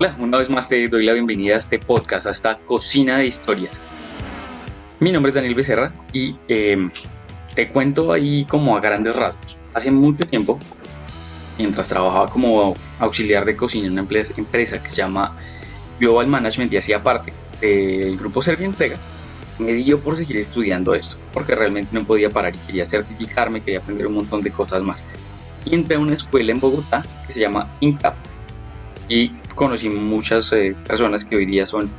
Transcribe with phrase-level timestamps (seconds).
[0.00, 3.26] Hola, una vez más te doy la bienvenida a este podcast, a esta cocina de
[3.26, 3.82] historias.
[5.00, 6.88] Mi nombre es Daniel Becerra y em,
[7.56, 9.56] te cuento ahí como a grandes rasgos.
[9.74, 10.60] Hace mucho tiempo,
[11.58, 15.36] mientras trabajaba como auxiliar de cocina en una empresa que se llama
[15.98, 18.98] Global Management y hacía parte del grupo Entrega,
[19.58, 23.80] me dio por seguir estudiando esto, porque realmente no podía parar y quería certificarme, quería
[23.80, 25.04] aprender un montón de cosas más.
[25.64, 28.14] Y entré a una escuela en Bogotá que se llama INCAP
[29.08, 31.90] y conocí muchas eh, personas que hoy día son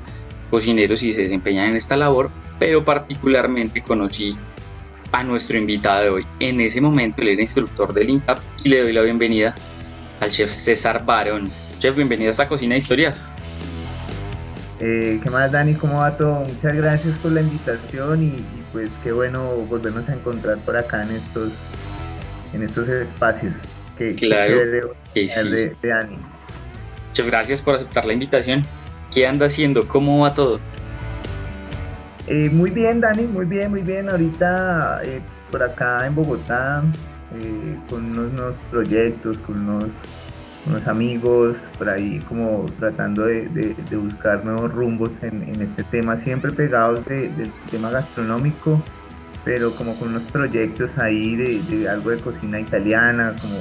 [0.50, 4.36] cocineros y se desempeñan en esta labor, pero particularmente conocí
[5.12, 6.28] a nuestro invitado de hoy.
[6.40, 9.54] En ese momento él era instructor del INCAP y le doy la bienvenida
[10.22, 11.52] al chef César Barón.
[11.80, 13.36] Chef, bienvenido a esta cocina de historias.
[14.80, 15.74] Eh, ¿Qué más, Dani?
[15.74, 16.40] ¿Cómo va todo?
[16.40, 18.36] Muchas gracias por la invitación y,
[18.72, 21.52] pues qué bueno volvernos a encontrar por acá en estos,
[22.54, 23.54] en estos espacios.
[23.98, 24.62] Que, claro
[25.14, 25.50] que, sí.
[25.50, 26.39] de, Dani.
[27.20, 28.64] Muchas gracias por aceptar la invitación.
[29.14, 29.86] ¿Qué anda haciendo?
[29.90, 30.58] ¿Cómo va todo?
[32.28, 34.08] Eh, muy bien, Dani, muy bien, muy bien.
[34.10, 35.20] Ahorita eh,
[35.52, 36.82] por acá en Bogotá,
[37.90, 39.90] con unos nuevos proyectos, con unos
[40.66, 47.04] unos amigos, por ahí como tratando de, buscar nuevos rumbos en, este tema, siempre pegados
[47.06, 48.82] del tema gastronómico,
[49.44, 53.56] pero como con unos proyectos ahí de, algo de cocina italiana, como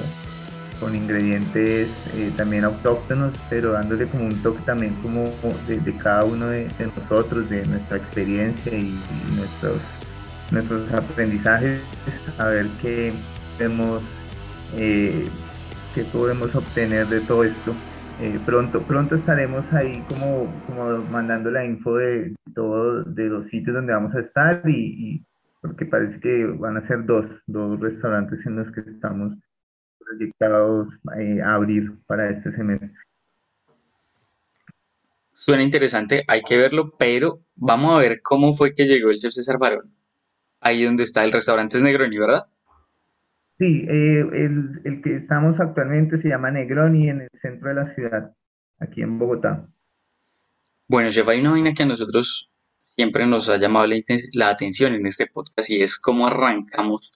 [0.81, 5.25] con ingredientes eh, también autóctonos, pero dándole como un toque también como
[5.67, 8.99] de, cada uno de, nosotros, de nuestra experiencia y,
[9.37, 9.81] nuestros,
[10.51, 11.81] nuestros aprendizajes,
[12.39, 13.13] a ver qué
[13.57, 14.03] podemos
[14.77, 15.27] eh,
[15.95, 17.75] que podemos obtener de todo esto.
[18.21, 23.75] Eh, pronto, pronto estaremos ahí como, como mandando la info de todos de los sitios
[23.75, 25.25] donde vamos a estar y,
[25.61, 29.35] porque parece que van a ser dos, dos restaurantes en los que estamos
[29.99, 32.91] proyectados eh, a abrir para este semestre.
[35.33, 39.33] Suena interesante, hay que verlo, pero vamos a ver cómo fue que llegó el chef
[39.33, 39.95] César Barón.
[40.61, 42.43] Ahí donde está el restaurante es Negroni, ¿verdad?
[43.59, 47.95] Sí, eh, el, el, que estamos actualmente se llama Negroni en el centro de la
[47.95, 48.33] ciudad,
[48.79, 49.69] aquí en Bogotá.
[50.89, 52.49] Bueno, chef, hay una vaina que a nosotros
[52.99, 53.87] siempre nos ha llamado
[54.33, 57.13] la, atención en este podcast y es cómo arrancamos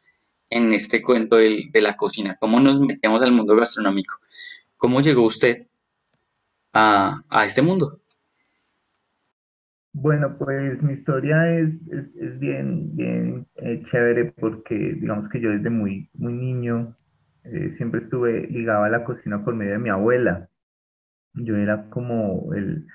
[0.53, 4.17] en este cuento de la cocina, cómo nos metemos al mundo gastronómico.
[4.77, 5.67] ¿Cómo llegó usted
[6.73, 8.01] a, a este mundo?
[9.95, 11.69] Bueno, pues mi historia es,
[12.21, 16.97] es, bien, bien eh, chévere porque digamos que yo desde muy, muy niño
[17.45, 20.49] eh, siempre estuve ligado a la cocina por medio de mi abuela.
[21.35, 22.87] Yo era como el,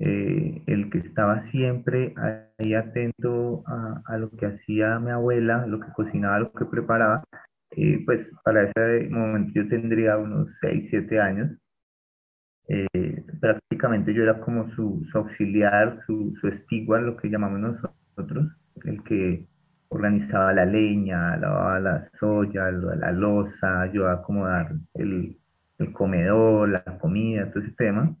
[0.00, 2.14] eh, el que estaba siempre
[2.58, 7.24] ahí atento a, a, lo que hacía mi abuela, lo que cocinaba, lo que preparaba.
[8.06, 11.50] pues para ese momento yo tendría unos 6, 7 años
[12.68, 18.48] eh, prácticamente yo era como su, auxiliar, su, su lo que llamamos nosotros,
[18.84, 19.46] el que
[19.88, 25.36] organizaba la leña, lavaba la soya, la losa, yo a acomodar el,
[25.78, 28.16] el comedor, la comida, todo ese tema.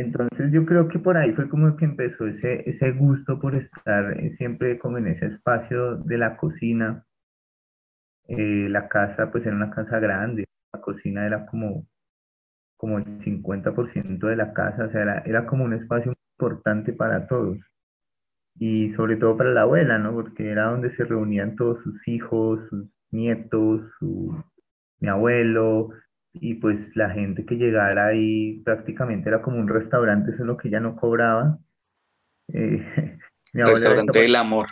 [0.00, 4.18] Entonces yo creo que por ahí fue como que empezó ese, ese gusto por estar
[4.18, 7.04] eh, siempre como en ese espacio de la cocina.
[8.28, 11.86] Eh, la casa pues era una casa grande, la cocina era como
[12.76, 17.26] como el 50% de la casa, o sea, era, era como un espacio importante para
[17.26, 17.58] todos.
[18.58, 20.14] Y sobre todo para la abuela, ¿no?
[20.14, 24.34] Porque era donde se reunían todos sus hijos, sus nietos, su,
[25.00, 25.90] mi abuelo,
[26.32, 30.56] y pues la gente que llegara ahí prácticamente era como un restaurante, eso es lo
[30.56, 31.58] que ella no cobraba.
[32.52, 33.18] Eh,
[33.54, 34.66] restaurante del amor.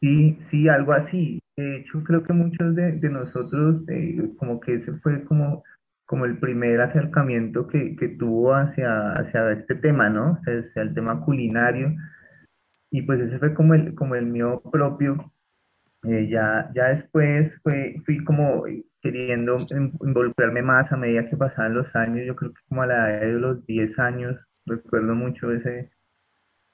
[0.00, 1.40] Sí, sí, algo así.
[1.56, 5.64] De hecho, creo que muchos de, de nosotros, eh, como que ese fue como
[6.08, 10.40] como el primer acercamiento que, que tuvo hacia, hacia este tema, ¿no?
[10.40, 11.94] Hacia, el tema culinario.
[12.90, 15.30] Y pues ese fue como el, como el mío propio.
[16.04, 18.64] Eh, ya, ya después fue, fui como
[19.02, 19.56] queriendo
[20.00, 22.26] involucrarme más a medida que pasaban los años.
[22.26, 24.36] Yo creo que como a la edad de los 10 años,
[24.66, 25.90] recuerdo mucho ese,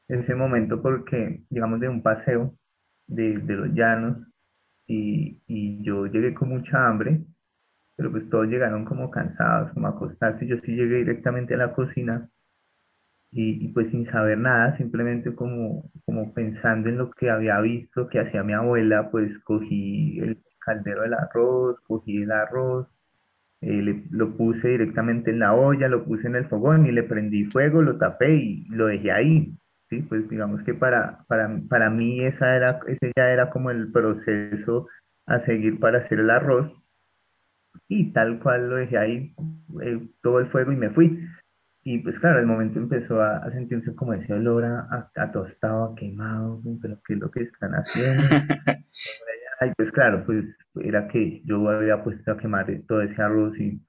[0.08, 2.54] ese momento porque llegamos de un paseo
[3.06, 4.18] de, de los llanos
[4.86, 7.24] y, y yo llegué con mucha hambre
[7.96, 10.46] pero pues todos llegaron como cansados, como acostarse.
[10.46, 12.28] Yo sí llegué directamente a la cocina
[13.30, 18.20] y, pues sin saber nada, simplemente como, como pensando en lo que había visto que
[18.20, 22.88] hacía mi abuela, pues cogí el caldero del arroz, cogí el arroz,
[23.60, 27.44] eh, lo puse directamente en la olla, lo puse en el fogón y le prendí
[27.46, 29.54] fuego, lo tapé y lo dejé ahí.
[29.88, 33.90] Sí, pues digamos que para, para, para mí esa era, ese ya era como el
[33.92, 34.88] proceso
[35.26, 36.72] a seguir para hacer el arroz
[37.88, 39.34] y tal cual lo dejé ahí,
[39.82, 41.26] eh, todo el fuego y me fui.
[41.82, 45.94] Y pues claro, al momento empezó a, sentirse como ese olor a, a, tostado, a
[45.94, 48.22] quemado, pero ¿qué es lo que están haciendo?
[49.66, 50.44] y pues claro, pues
[50.82, 53.80] era que yo había puesto a quemar todo ese arroz y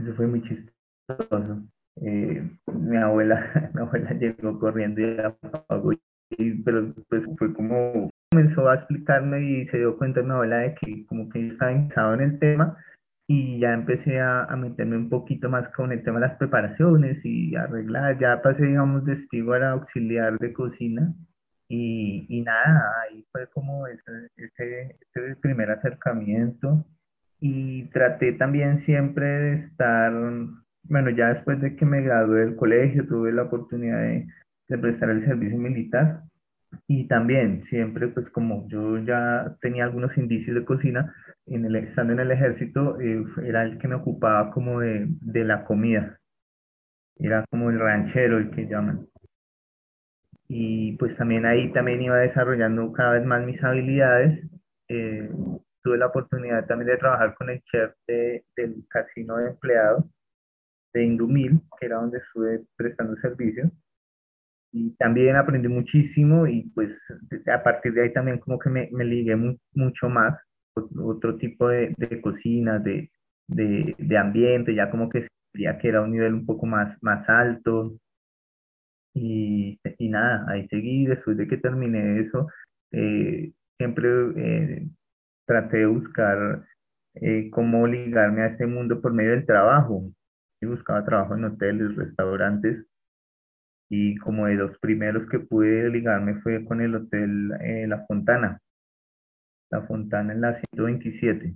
[0.00, 1.62] eso fue muy chistoso.
[2.00, 5.92] Eh, mi abuela, mi abuela llegó corriendo y apagó,
[6.64, 11.04] pero pues fue como comenzó a explicarme y se dio cuenta mi abuela de que
[11.06, 12.76] como que estaba interesado en el tema
[13.28, 17.24] y ya empecé a, a, meterme un poquito más con el tema de las preparaciones
[17.24, 19.18] y arreglar, ya pasé digamos de
[19.62, 21.14] a auxiliar de cocina
[21.74, 24.02] y, y nada, ahí fue como ese,
[24.36, 26.84] ese, ese primer acercamiento
[27.40, 30.12] y traté también siempre de estar
[30.84, 34.28] bueno, ya después de que me gradué del colegio, tuve la oportunidad de,
[34.80, 36.22] prestar el servicio militar
[36.88, 41.14] y también siempre, pues como yo ya tenía algunos indicios de cocina,
[41.46, 45.44] en el, estando en el ejército, eh, era el que me ocupaba como de, de,
[45.44, 46.18] la comida.
[47.18, 49.06] Era como el ranchero, el que llaman.
[50.54, 54.38] Y pues también ahí también iba desarrollando cada vez más mis habilidades.
[54.88, 55.30] Eh,
[55.82, 60.04] tuve la oportunidad también de trabajar con el chef de, del casino de empleados
[60.92, 63.70] de Indumil, que era donde estuve prestando servicio.
[64.72, 66.90] Y también aprendí muchísimo y pues
[67.50, 69.34] a partir de ahí también como que me, me ligué
[69.72, 70.38] mucho más,
[70.74, 73.10] otro tipo de, de cocina, de,
[73.48, 77.94] de, de, ambiente, ya como que que era un nivel un poco más, más alto.
[79.14, 82.48] Y, y nada, ahí seguí, después de que terminé eso,
[82.92, 84.88] eh, siempre eh,
[85.46, 86.64] traté de buscar
[87.14, 90.12] eh, cómo ligarme a ese mundo por medio del trabajo
[90.66, 92.86] buscaba trabajo en hoteles, restaurantes
[93.88, 98.60] y como de los primeros que pude ligarme fue con el hotel eh, La Fontana,
[99.70, 101.54] La Fontana en la 127.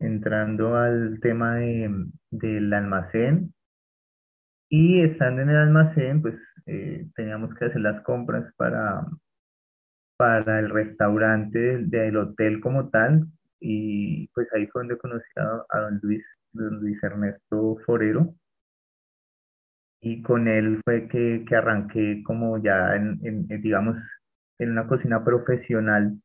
[0.00, 3.52] Entrando al tema de, del almacén
[4.70, 6.36] y estando en el almacén, pues
[6.66, 9.06] eh, teníamos que hacer las compras para,
[10.16, 13.26] para el restaurante del, hotel como tal
[13.60, 18.34] y pues ahí fue donde conocí a don Luis Luis Ernesto Forero.
[20.02, 23.96] Y con él fue que, que arranqué como ya en, en, digamos,
[24.58, 26.18] en una cocina profesional.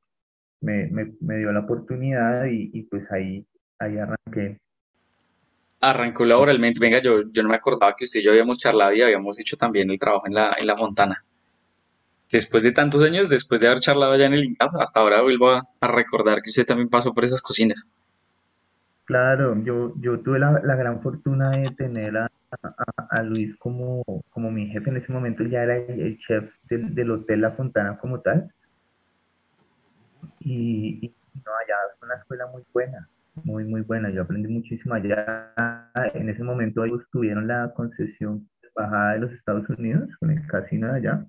[0.62, 3.46] Me, me, me dio la oportunidad y, y, pues ahí,
[3.80, 4.60] ahí arranqué.
[5.90, 6.80] Arrancó laboralmente.
[6.80, 9.56] Venga, yo, yo no me acordaba que usted y yo habíamos charlado y habíamos hecho
[9.56, 11.24] también el trabajo en la, en la Fontana.
[12.32, 15.52] Después de tantos años, después de haber charlado allá en el INCAP, hasta ahora vuelvo
[15.52, 17.90] a, recordar que usted también pasó por esas cocinas.
[19.06, 22.32] Claro, yo, yo tuve la, la gran fortuna de tener a,
[23.10, 27.12] a, Luis como, como mi jefe en ese momento, ya era el, chef del, del,
[27.12, 28.52] Hotel La Fontana como tal.
[30.40, 31.16] Y, y,
[31.46, 33.08] no, allá fue una escuela muy buena,
[33.44, 34.10] muy, muy buena.
[34.10, 35.54] Yo aprendí muchísimo allá.
[36.14, 40.88] En ese momento ellos tuvieron la concesión bajada de los Estados Unidos con el casino
[40.88, 41.26] de allá.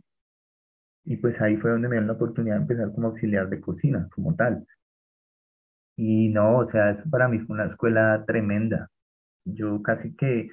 [1.05, 4.08] Y pues ahí fue donde me dieron la oportunidad de empezar como auxiliar de cocina,
[4.12, 4.67] como tal.
[5.97, 8.88] Y no, o sea, eso para mí fue una escuela tremenda.
[9.44, 10.50] Yo casi que,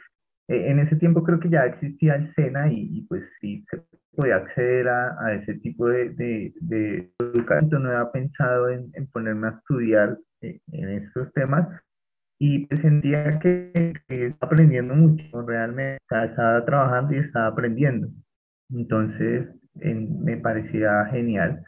[0.47, 3.83] e, en ese tiempo creo que ya existía el SENA y, pues sí se
[4.15, 7.83] podía acceder a, a ese tipo de, de, de, educación.
[7.83, 11.67] No había pensado en, en ponerme a estudiar eh, en estos temas
[12.39, 18.09] y pues sentía que, estaba aprendiendo mucho, realmente estaba trabajando y estaba aprendiendo.
[18.69, 21.63] Entonces me parecía genial.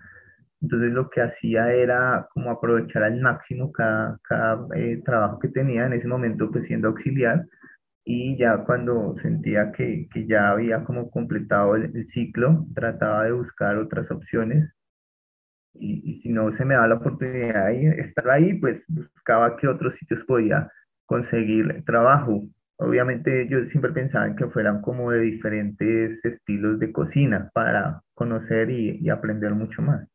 [0.61, 5.85] Entonces lo que hacía era como aprovechar al máximo cada, cada eh, trabajo que tenía
[5.85, 7.45] en ese momento, pues siendo auxiliar.
[8.03, 13.77] Y ya cuando sentía que, que ya había como completado el, ciclo, trataba de buscar
[13.77, 14.69] otras opciones.
[15.77, 19.67] Y, y, si no se me daba la oportunidad de estar ahí, pues buscaba qué
[19.67, 20.69] otros sitios podía
[21.05, 22.43] conseguir trabajo.
[22.77, 28.69] Obviamente yo siempre pensaba en que fueran como de diferentes estilos de cocina para conocer
[28.69, 30.07] y, y aprender mucho más.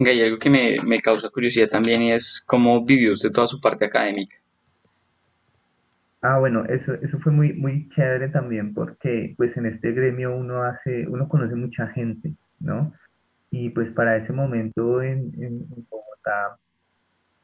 [0.00, 3.60] Hay algo que me, me causa curiosidad también y es cómo vivió usted toda su
[3.60, 4.36] parte académica.
[6.22, 10.62] Ah, bueno, eso, eso fue muy, muy chévere también porque pues en este gremio uno
[10.62, 12.92] hace, uno conoce mucha gente, ¿no?
[13.50, 15.32] Y pues para ese momento en,
[15.90, 16.56] Bogotá,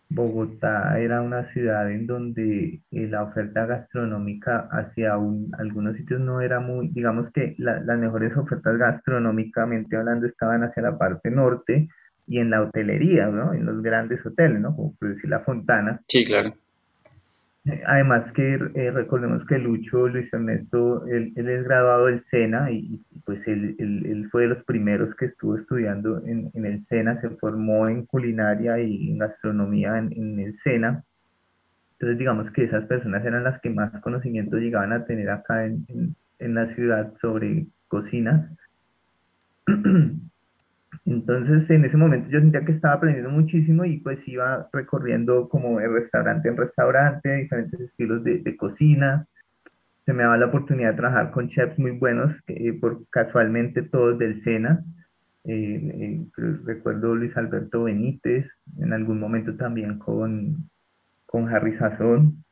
[0.08, 6.40] Bogotá era una ciudad en donde eh, la oferta gastronómica hacia un, algunos sitios no
[6.40, 11.88] era muy, digamos que la, las mejores ofertas gastronómicamente hablando estaban hacia la parte norte,
[12.26, 13.54] y en la hotelería, ¿no?
[13.54, 14.74] En los grandes hoteles, ¿no?
[14.74, 16.00] Como por decir La Fontana.
[16.08, 16.54] Sí, claro.
[17.86, 23.02] Además que eh, recordemos que Lucho, Luis Ernesto, él, él es graduado del SENA y,
[23.24, 27.20] pues él, él, él, fue de los primeros que estuvo estudiando en, en, el SENA,
[27.20, 31.02] se formó en culinaria y en gastronomía en, en el SENA.
[31.94, 36.14] Entonces, digamos que esas personas eran las que más conocimiento llegaban a tener acá en,
[36.38, 38.50] en, la ciudad sobre cocina.
[41.06, 45.78] Entonces, en ese momento yo sentía que estaba aprendiendo muchísimo y pues iba recorriendo como
[45.78, 49.24] de restaurante en restaurante, diferentes estilos de, cocina.
[50.04, 52.34] Se me daba la oportunidad de trabajar con chefs muy buenos,
[52.80, 54.84] por casualmente todos del SENA.
[55.44, 56.26] Eh, eh,
[56.64, 58.44] recuerdo Luis Alberto Benítez,
[58.78, 60.68] en algún momento también con,
[61.26, 62.42] con Harry Sazón.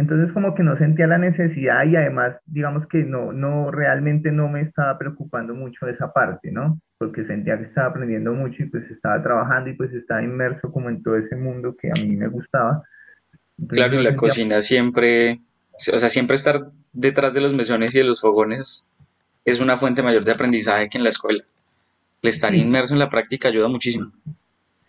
[0.00, 4.48] Entonces como que no sentía la necesidad y además digamos que no, no realmente no
[4.48, 6.80] me estaba preocupando mucho de esa parte, ¿no?
[6.96, 10.88] Porque sentía que estaba aprendiendo mucho y pues estaba trabajando y pues estaba inmerso como
[10.88, 12.82] en todo ese mundo que a mí me gustaba.
[13.68, 15.40] claro, la cocina siempre,
[15.74, 16.60] o sea, siempre estar
[16.94, 18.90] detrás de los mesones y de los fogones
[19.44, 21.44] es una fuente mayor de aprendizaje que en la escuela.
[22.22, 24.12] El estar inmerso en la práctica ayuda muchísimo.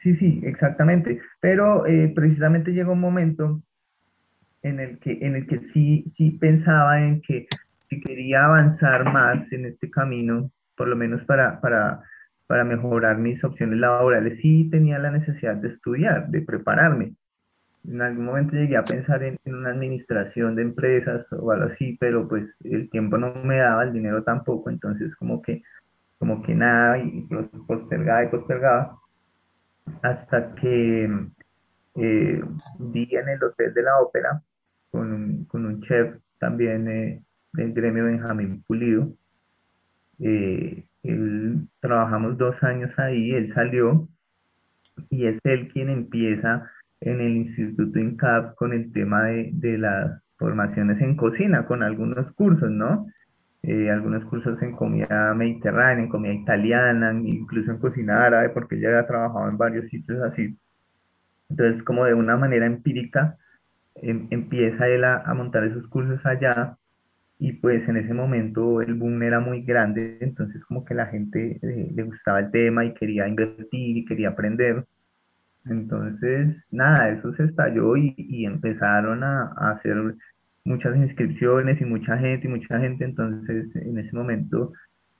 [0.02, 1.20] Sí, sí, exactamente.
[1.42, 3.62] Pero eh, precisamente llegó un momento
[4.64, 7.48] en el que, en el que sí, sí pensaba en que
[7.90, 12.02] si quería avanzar más en este camino, por lo menos para, para,
[12.48, 17.14] para mejorar mis opciones laborales, sí tenía la necesidad de estudiar, de prepararme.
[17.88, 21.98] En algún momento llegué a pensar en, en, una administración de empresas o algo así,
[22.00, 25.64] pero pues el tiempo no me daba, el dinero tampoco, entonces como que,
[26.20, 27.28] como que nada, y
[27.68, 28.98] postergaba y postergaba,
[30.04, 31.10] hasta que
[31.96, 32.44] eh,
[32.78, 34.42] vi en el Hotel de la Ópera
[34.92, 37.22] con un, chef también eh,
[37.54, 39.14] del gremio Benjamín Pulido.
[40.20, 44.08] Eh, él, trabajamos dos años ahí, él salió
[45.10, 46.70] y es él quien empieza
[47.00, 52.32] en el Instituto INCAP con el tema de, de las formaciones en cocina, con algunos
[52.34, 53.08] cursos, ¿no?
[53.64, 58.90] Eh, algunos cursos en comida mediterránea, en comida italiana, incluso en cocina árabe, porque ella
[58.90, 60.58] había trabajado en varios sitios así.
[61.50, 63.38] Entonces, como de una manera empírica,
[63.96, 66.78] em, empieza él a, montar esos cursos allá
[67.40, 71.60] y pues en ese momento el boom era muy grande, entonces como que la gente
[71.62, 74.86] eh, le gustaba el tema y quería invertir y quería aprender.
[75.66, 79.96] Entonces, nada, eso se estalló y, empezaron a, a, hacer
[80.66, 83.06] muchas inscripciones y mucha gente y mucha gente.
[83.06, 84.74] Entonces, en ese momento,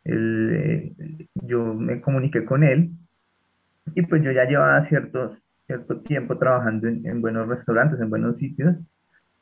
[0.06, 0.94] eh,
[1.44, 2.92] yo me comuniqué con él
[3.96, 5.38] y pues yo ya llevaba ciertos,
[5.72, 8.76] cierto tiempo trabajando en, en buenos restaurantes, en buenos sitios.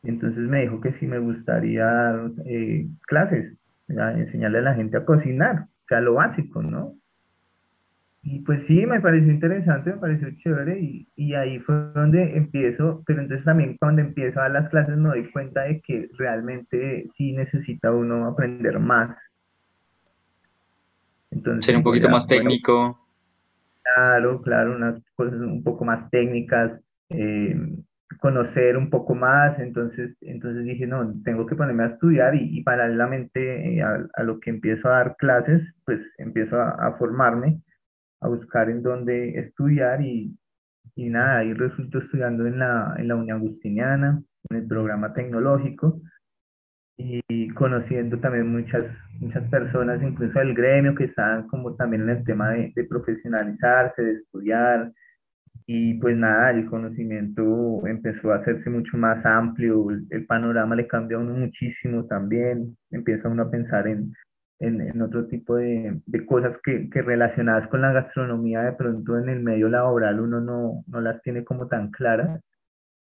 [0.03, 3.57] Entonces me dijo que sí me gustaría dar eh, clases,
[3.87, 6.93] enseñarle a la gente a cocinar, o sea, lo básico, ¿no?
[8.21, 13.01] Y pues sí, me pareció interesante, me pareció chévere y, y, ahí fue donde empiezo,
[13.05, 17.31] pero entonces también cuando empiezo a las clases me doy cuenta de que realmente sí
[17.31, 19.17] necesita uno aprender más.
[21.31, 22.99] Entonces, Ser un poquito más técnico.
[23.95, 26.79] Claro, claro, unas cosas un poco más técnicas,
[27.09, 27.55] eh,
[28.19, 32.63] conocer un poco más, entonces, entonces dije, no, tengo que ponerme a estudiar y, y
[32.63, 37.61] paralelamente eh, a, a, lo que empiezo a dar clases, pues empiezo a, formarme
[38.21, 40.37] a buscar en dónde estudiar y,
[40.95, 46.01] y nada, ahí resulto estudiando en la, en la Unión Agustiniana, en el programa tecnológico
[46.99, 48.85] y conociendo también muchas,
[49.21, 54.13] muchas personas, incluso del gremio, que estaban como también en el tema de, profesionalizarse, de
[54.15, 54.91] estudiar,
[55.65, 60.87] y pues nada, el conocimiento empezó a hacerse mucho más amplio, el, el, panorama le
[60.87, 64.13] cambia a uno muchísimo también, empieza uno a pensar en,
[64.59, 69.17] en, en otro tipo de, de cosas que, que, relacionadas con la gastronomía de pronto
[69.17, 72.41] en el medio laboral uno no, no las tiene como tan claras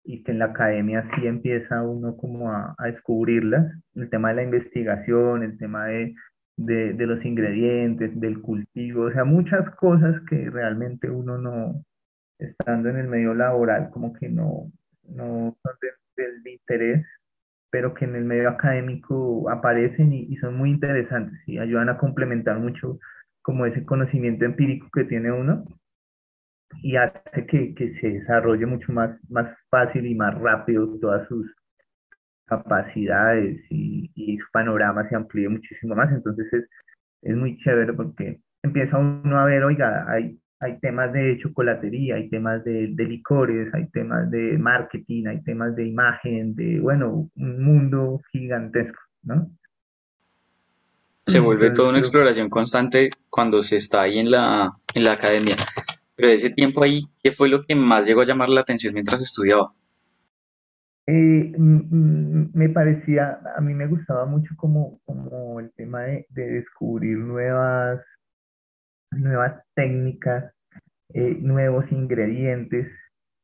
[0.06, 4.36] y que en la academia sí empieza uno como a, a descubrirlas, el tema de
[4.36, 6.14] la investigación, el tema de,
[6.56, 11.84] de, los ingredientes, del cultivo, o sea, muchas cosas que realmente uno no,
[12.38, 14.70] estando en el medio laboral, como que no,
[15.08, 15.72] no son
[16.16, 17.06] del de interés
[17.68, 21.98] pero que en el medio académico aparecen y, y, son muy interesantes y ayudan a
[21.98, 22.98] complementar mucho
[23.42, 25.64] como ese conocimiento empírico que tiene uno
[26.82, 31.46] y hace que, que se desarrolle mucho más, más fácil y más rápido todas sus
[32.46, 36.12] capacidades y, y su panorama se amplíe muchísimo más.
[36.12, 36.68] Entonces es,
[37.22, 42.30] es muy chévere porque empieza uno a ver, oiga, hay hay temas de chocolatería, hay
[42.30, 47.64] temas de, de, licores, hay temas de marketing, hay temas de imagen, de, bueno, un
[47.64, 49.50] mundo gigantesco, ¿no?
[51.26, 55.56] Se vuelve toda una exploración constante cuando se está ahí en la, en la academia.
[56.16, 59.20] Pero ese tiempo ahí, ¿qué fue lo que más llegó a llamar la atención mientras
[59.20, 59.72] estudiaba?
[61.06, 67.18] Eh, me parecía, a mí me gustaba mucho como, como el tema de, de descubrir
[67.18, 68.00] nuevas
[69.12, 70.52] nuevas técnicas,
[71.14, 72.88] eh, nuevos ingredientes,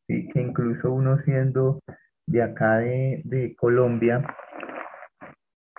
[0.08, 1.80] que incluso uno siendo
[2.26, 4.24] de acá de, de Colombia,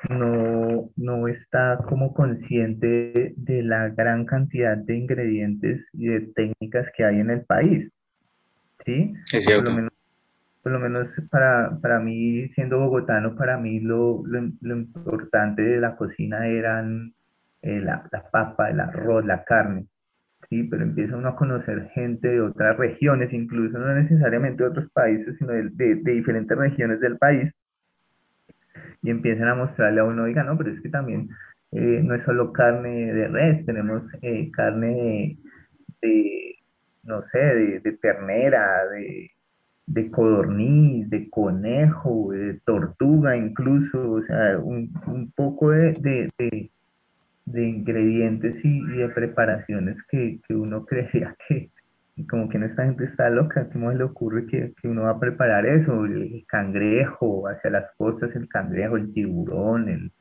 [0.10, 7.06] no, no está como consciente de la gran cantidad de ingredientes y de técnicas que
[7.06, 7.92] hay en el país.
[8.86, 9.14] ¿Sí?
[9.34, 9.72] Es cierto.
[10.62, 15.80] Por lo menos, para, para, mí, siendo bogotano, para mí lo, lo, lo importante de
[15.80, 17.14] la cocina eran
[17.62, 19.88] eh, la, la, papa, el arroz, la carne.
[20.50, 24.90] Sí, pero empieza uno a conocer gente de otras regiones, incluso no necesariamente de otros
[24.92, 27.52] países, sino de, de, de diferentes regiones del país
[29.04, 31.30] y empiezan a mostrarle a uno, oiga, no, pero es que también
[31.72, 35.38] eh, no es solo carne de res, tenemos eh, carne
[36.02, 36.56] de,
[37.04, 39.30] no sé, de, ternera, de,
[39.88, 46.30] de, codorniz, de conejo, de tortuga incluso, o sea, un, un poco de,
[47.46, 51.70] de ingredientes y, y, de preparaciones que, que uno creía que,
[52.24, 55.12] y como que esta gente está loca, ¿cómo se le ocurre que, que, uno va
[55.12, 56.06] a preparar eso?
[56.06, 60.12] El cangrejo, hacia las costas, el cangrejo, el tiburón, el,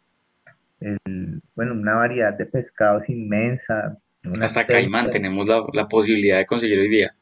[0.81, 3.97] el bueno, una variedad de pescados inmensa.
[4.43, 7.15] Hasta caimán tenemos la, la, posibilidad de conseguir hoy día.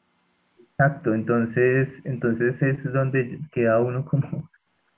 [0.71, 4.49] Exacto, entonces, entonces es donde queda uno como,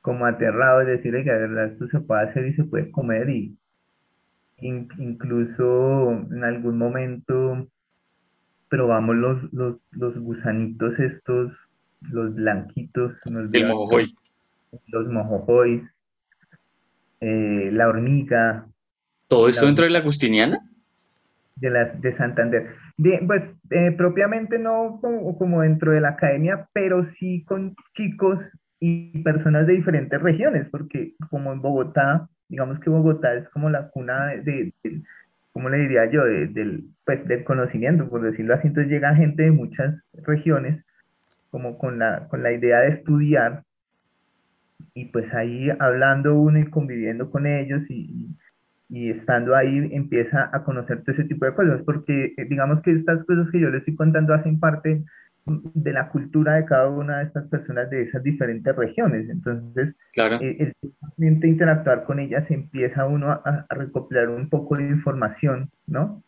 [0.01, 3.57] como aterrado de decirle que verdad esto se puede hacer y se puede comer y
[4.61, 7.67] incluso en algún momento
[8.73, 11.53] probamos los, los, los gusanitos estos,
[12.09, 13.13] los blanquitos.
[13.31, 14.15] Los mojojoy.
[14.87, 15.87] Los mojojoy,
[17.21, 18.65] eh, la hormiga.
[19.27, 20.57] ¿Todo esto dentro de la Agustiniana?
[21.55, 22.73] De, las de Santander.
[22.97, 28.39] Bien, pues eh, propiamente no como, como dentro de la academia, pero sí con chicos
[28.79, 33.89] y personas de diferentes regiones, porque como en Bogotá, digamos que Bogotá es como la
[33.89, 35.03] cuna de, de,
[35.53, 36.25] ¿cómo le diría yo?
[36.25, 38.67] del, pues, del conocimiento, por decirlo así.
[38.67, 40.83] Entonces llega gente de muchas regiones
[41.49, 43.63] como con la, con la idea de estudiar
[44.95, 48.27] y pues ahí hablando uno y conviviendo con ellos y,
[48.89, 52.91] y estando ahí empieza a conocer todo ese tipo de cosas, porque eh, digamos que
[52.91, 55.03] estas cosas que yo les estoy contando hacen parte
[55.45, 59.29] de la cultura de cada una de estas personas de esas diferentes regiones.
[59.29, 60.37] Entonces, claro.
[60.41, 60.73] eh,
[61.17, 66.23] el interactuar con ellas empieza uno a, a, recopilar un poco de información, ¿no?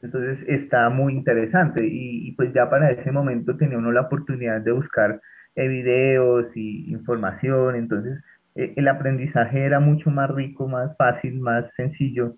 [0.00, 4.60] Entonces está muy interesante y, y, pues ya para ese momento tenía uno la oportunidad
[4.60, 5.20] de buscar
[5.56, 8.22] eh, videos y información, entonces
[8.54, 12.36] eh, el aprendizaje era mucho más rico, más fácil, más sencillo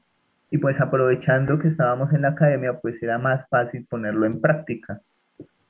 [0.51, 5.01] y pues aprovechando que estábamos en la academia pues era más fácil ponerlo en práctica.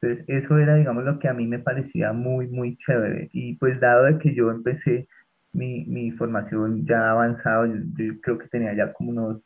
[0.07, 3.29] Entonces, eso era, digamos, lo que a mí me parecía muy, muy chévere.
[3.33, 5.09] Y pues dado de que yo empecé
[5.53, 9.43] mi, mi formación ya avanzado, yo, creo que tenía ya como unos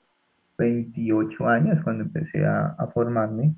[0.58, 3.54] 28 años cuando empecé a, a formarme.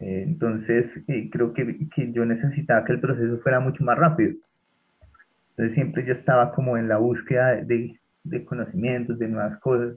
[0.00, 4.34] Eh, entonces, eh, creo que, que yo necesitaba que el proceso fuera mucho más rápido.
[5.50, 9.96] Entonces, siempre yo estaba como en la búsqueda de, de conocimientos, de nuevas cosas.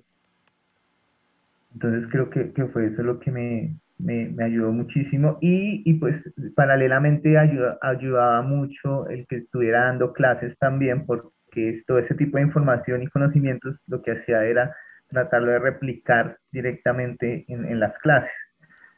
[1.73, 5.93] Entonces, creo que, que fue eso lo que me, me, me, ayudó muchísimo y, y
[5.95, 6.15] pues
[6.55, 12.43] paralelamente ayuda, ayudaba mucho el que estuviera dando clases también porque todo ese tipo de
[12.43, 14.75] información y conocimientos lo que hacía era
[15.07, 18.31] tratarlo de replicar directamente en, en las clases.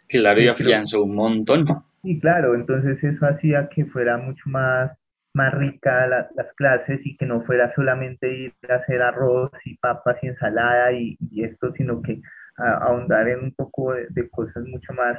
[0.07, 1.65] Claro, y afianzó un montón.
[2.03, 4.91] Sí, claro, entonces eso hacía que fuera mucho más,
[5.33, 9.77] más rica la, las clases y que no fuera solamente ir a hacer arroz y
[9.77, 12.21] papas y ensalada y, y esto, sino que
[12.57, 15.17] ahondar en un poco de, de cosas mucho más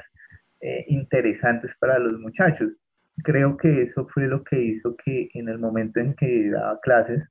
[0.60, 2.72] eh, interesantes para los muchachos.
[3.22, 7.22] Creo que eso fue lo que hizo que en el momento en que daba clases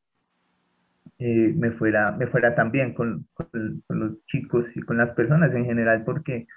[1.19, 3.49] eh, me, fuera, me fuera tan bien con, con,
[3.87, 6.47] con, los chicos y con las personas en general, porque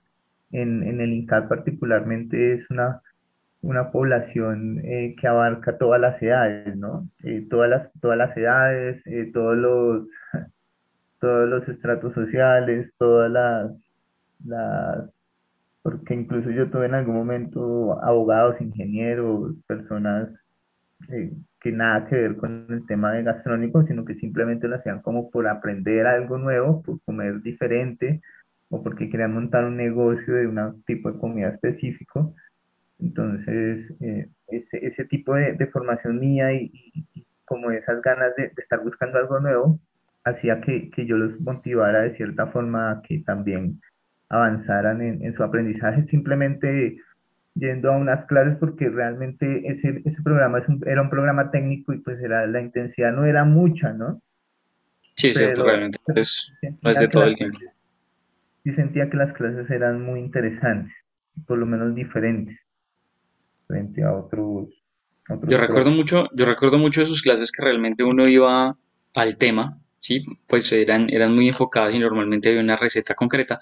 [0.52, 3.00] en, en el INCAD particularmente es una,
[3.62, 7.09] una población eh, que abarca todas las edades, ¿no?
[7.24, 10.09] Eh, todas, las, todas las edades, eh, todos los
[11.20, 13.72] todos los estratos sociales, todas las,
[14.44, 15.11] las,
[15.83, 20.31] porque incluso yo tuve en algún momento abogados, ingenieros, personas
[21.11, 25.02] eh, que nada que ver con el tema de gastronómico, sino que simplemente lo hacían
[25.02, 28.20] como por aprender algo nuevo, por comer diferente,
[28.68, 32.35] o porque querían montar un negocio de un tipo de comida específico.
[32.98, 36.72] Entonces, eh, ese, ese tipo de, de, formación mía y,
[37.44, 39.79] como esas ganas de, de estar buscando algo nuevo,
[40.26, 43.80] hacía que, que, yo los motivara de cierta forma a que también
[44.28, 46.98] avanzaran en, en, su aprendizaje, simplemente
[47.54, 51.92] yendo a unas clases porque realmente ese, ese programa es un, era un programa técnico
[51.92, 54.20] y pues era, la intensidad no era mucha, ¿no?
[55.14, 57.58] Sí, Pero, cierto, realmente es, no es de todo el tiempo.
[58.64, 60.92] Sí sentía que las clases eran muy interesantes,
[61.46, 62.58] por lo menos diferentes,
[63.68, 64.68] frente a otros,
[65.46, 68.76] Yo recuerdo mucho, yo recuerdo mucho de sus clases que realmente uno iba
[69.14, 73.59] al tema, sí, pues eran, muy enfocadas y normalmente había una receta concreta,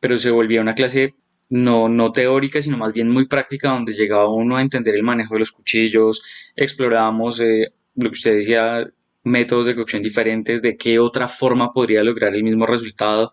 [0.00, 1.14] pero se volvía una clase
[1.48, 5.34] no, no teórica, sino más bien muy práctica, donde llegaba uno a entender el manejo
[5.34, 6.22] de los cuchillos,
[6.56, 8.90] explorábamos eh, lo que usted decía,
[9.22, 13.32] métodos de cocción diferentes, de qué otra forma podría lograr el mismo resultado,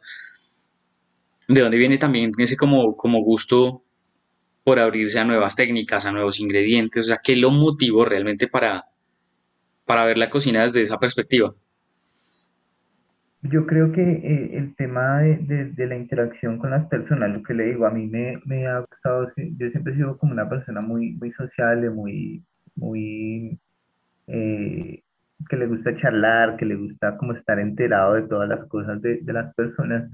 [1.47, 3.83] de dónde viene también ese como, como gusto
[4.63, 8.85] por abrirse a nuevas técnicas, a nuevos ingredientes, o sea, qué lo motivó realmente para,
[9.85, 11.55] para ver la cocina desde esa perspectiva.
[13.43, 17.65] Yo creo que eh, el tema de, la interacción con las personas, lo que le
[17.65, 21.11] digo, a mí me, me, ha gustado, yo siempre he sido como una persona muy,
[21.15, 22.41] muy sociable, muy,
[22.75, 23.59] muy,
[24.27, 25.01] eh,
[25.49, 29.19] que le gusta charlar, que le gusta como estar enterado de todas las cosas de,
[29.21, 30.09] de las personas,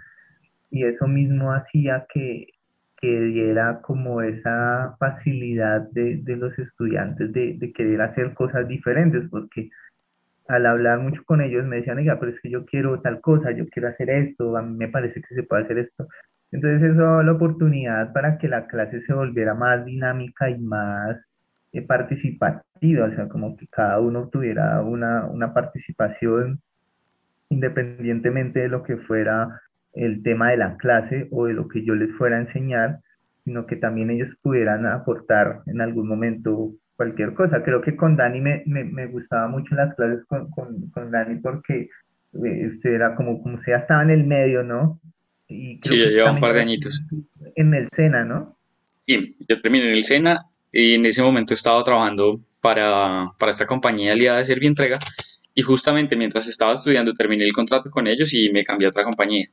[0.71, 2.47] y eso mismo hacía que,
[2.99, 9.29] que diera como esa facilidad de, de los estudiantes de, de querer hacer cosas diferentes,
[9.29, 9.69] porque
[10.49, 13.51] al hablar mucho con ellos me decían, oiga, pero es que yo quiero tal cosa,
[13.51, 16.07] yo quiero hacer esto, a mí me parece que se puede hacer esto.
[16.51, 21.17] Entonces eso da la oportunidad para que la clase se volviera más dinámica y más
[21.71, 26.59] eh, participativa, o sea, como que cada uno tuviera una, una participación
[27.49, 29.61] independientemente de lo que fuera
[29.93, 32.99] el tema de la clase o de lo que yo les fuera a enseñar,
[33.43, 37.63] sino que también ellos pudieran aportar en algún momento cualquier cosa.
[37.63, 41.39] Creo que con Dani me, me, me gustaba mucho las clases con, con, con Dani
[41.39, 41.87] porque
[42.33, 44.99] eh, usted era como, como sea, estaba en el medio, ¿no?
[45.47, 47.01] Y sí, yo llevo un par de añitos.
[47.55, 48.57] En el SENA, ¿no?
[48.99, 50.41] Sí, yo terminé en el SENA
[50.73, 54.97] y en ese momento estaba trabajando para, para esta compañía aliada de Servientrega
[55.55, 59.05] y justamente mientras estaba estudiando terminé el contrato con ellos y me cambié a otra
[59.05, 59.47] compañía.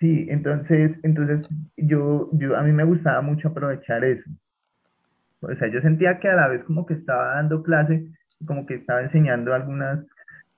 [0.00, 4.28] Sí, entonces, entonces yo, yo, a mí me gustaba mucho aprovechar eso.
[5.40, 8.06] O sea, yo sentía que a la vez como que estaba dando clase,
[8.46, 10.06] como que estaba enseñando algunas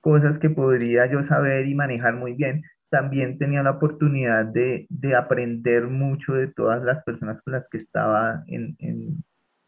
[0.01, 5.15] cosas que podría yo saber y manejar muy bien, también tenía la oportunidad de, de
[5.15, 9.23] aprender mucho de todas las personas con las que estaba en, en,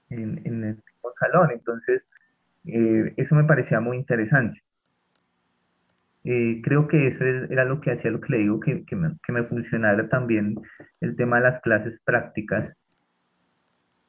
[0.10, 0.84] en, en el
[1.20, 1.52] salón.
[1.52, 2.04] Entonces,
[2.66, 4.62] eh, eso me parecía muy interesante.
[6.24, 9.16] Eh, creo que eso era lo que hacía lo que le digo, que, que, me,
[9.26, 10.56] que me funcionara también
[11.00, 12.76] el tema de las clases prácticas.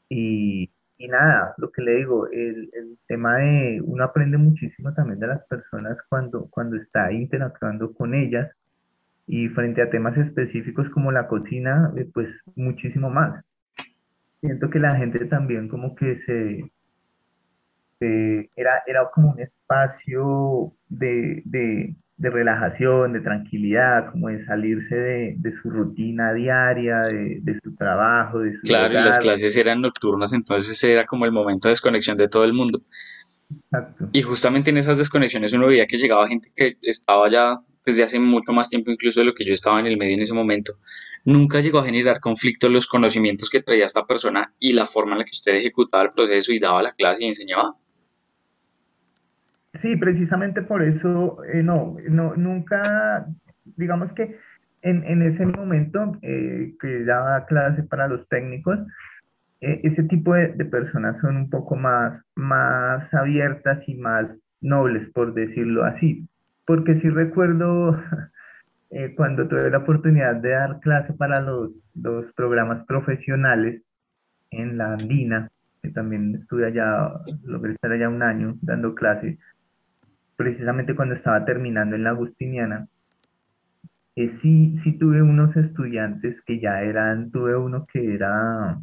[0.08, 5.20] Y, y nada, lo que le digo, el, el, tema de uno aprende muchísimo también
[5.20, 8.50] de las personas cuando, cuando está interactuando con ellas
[9.26, 13.44] y frente a temas específicos como la cocina, eh, pues muchísimo más.
[14.40, 16.70] Siento que la gente también como que se,
[18.00, 25.34] era, era como un espacio de, de, de relajación, de tranquilidad, como de salirse de,
[25.38, 28.62] de su rutina diaria, de, de, su trabajo, de su...
[28.62, 32.44] Claro, y las clases eran nocturnas, entonces era como el momento de desconexión de todo
[32.44, 32.78] el mundo.
[33.50, 34.08] Exacto.
[34.12, 38.18] Y justamente en esas desconexiones uno veía que llegaba gente que estaba ya desde hace
[38.18, 40.72] mucho más tiempo incluso de lo que yo estaba en el medio en ese momento.
[41.24, 45.18] Nunca llegó a generar conflicto los conocimientos que traía esta persona y la forma en
[45.18, 47.76] la que usted ejecutaba el proceso y daba la clase y enseñaba.
[49.82, 53.26] Sí, precisamente por eso, eh, no, no, nunca,
[53.76, 54.36] digamos que
[54.82, 58.78] en, en ese momento eh, que daba clase para los técnicos,
[59.60, 64.26] eh, ese tipo de, personas son un poco más, más abiertas y más
[64.60, 66.26] nobles, por decirlo así.
[66.66, 68.00] Porque sí recuerdo
[69.16, 73.82] cuando tuve la oportunidad de dar clase para los, los programas profesionales
[74.50, 75.48] en la Andina,
[75.82, 77.12] que también estuve allá,
[77.44, 79.38] logré estar allá un año dando clase,
[80.36, 82.88] precisamente cuando estaba terminando en la Agustiniana,
[84.14, 88.78] sí, sí tuve unos estudiantes que ya eran, tuve uno que era,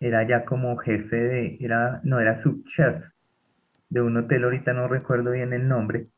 [0.00, 3.04] era ya como jefe de, era, no, era subchef
[3.90, 6.08] de un hotel, ahorita no recuerdo bien el nombre.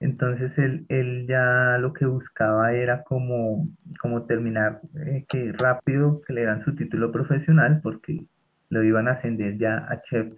[0.00, 3.68] Entonces él, él ya lo que buscaba era como,
[4.00, 8.24] como terminar eh, que rápido que le dan su título profesional porque
[8.70, 10.32] lo iban a ascender ya a chef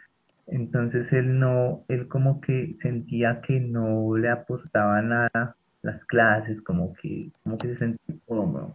[0.52, 6.92] entonces él no, él como que sentía que no le aportaba nada las clases, como
[6.94, 8.74] que, como que se sentía cómodo.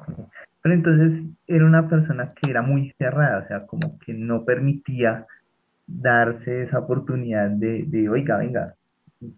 [0.64, 5.28] Pero entonces era una persona que era muy cerrada, o sea, como que no permitía
[5.86, 8.74] darse esa oportunidad de, de oiga, venga,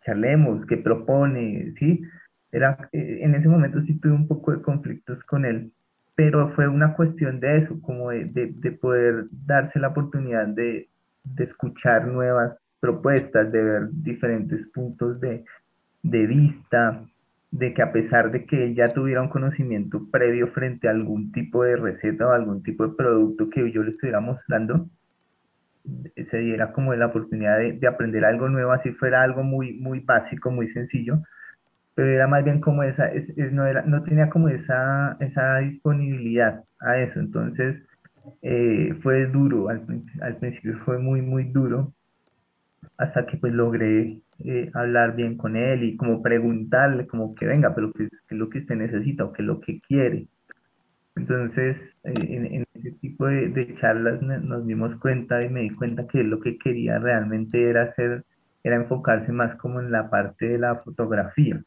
[0.06, 1.74] charlemos, ¿qué propone?
[1.78, 2.02] ¿Sí?
[2.54, 5.74] Era, eh, en ese momento sí tuve un poco de conflictos con él,
[6.16, 10.88] pero fue una cuestión de eso, como de, de, de poder darse la oportunidad de,
[11.24, 15.44] de escuchar nuevas propuestas, de ver diferentes puntos de,
[16.04, 17.04] de vista,
[17.52, 21.32] de que a pesar de que él ya tuviera un conocimiento previo frente a algún
[21.32, 24.88] tipo de receta o algún tipo de producto que yo le estuviera mostrando,
[26.30, 30.52] se diera como la oportunidad de, aprender algo nuevo, así fuera algo muy, muy básico,
[30.52, 31.20] muy sencillo,
[31.96, 33.10] pero era más bien como esa,
[33.52, 37.82] no, era, no tenía como esa, esa disponibilidad a eso, entonces
[38.42, 39.86] eh, fue duro, al,
[40.22, 41.94] al, principio fue muy, muy duro,
[42.98, 47.74] hasta que pues logré eh, hablar bien con él y como preguntarle como que venga,
[47.76, 50.28] pero qué, es lo que usted necesita o qué es lo que quiere.
[51.16, 56.24] Entonces, eh, en, ese tipo de, charlas nos dimos cuenta y me di cuenta que
[56.24, 58.24] lo que quería realmente era hacer,
[58.64, 61.62] era enfocarse más como en la parte de la fotografía.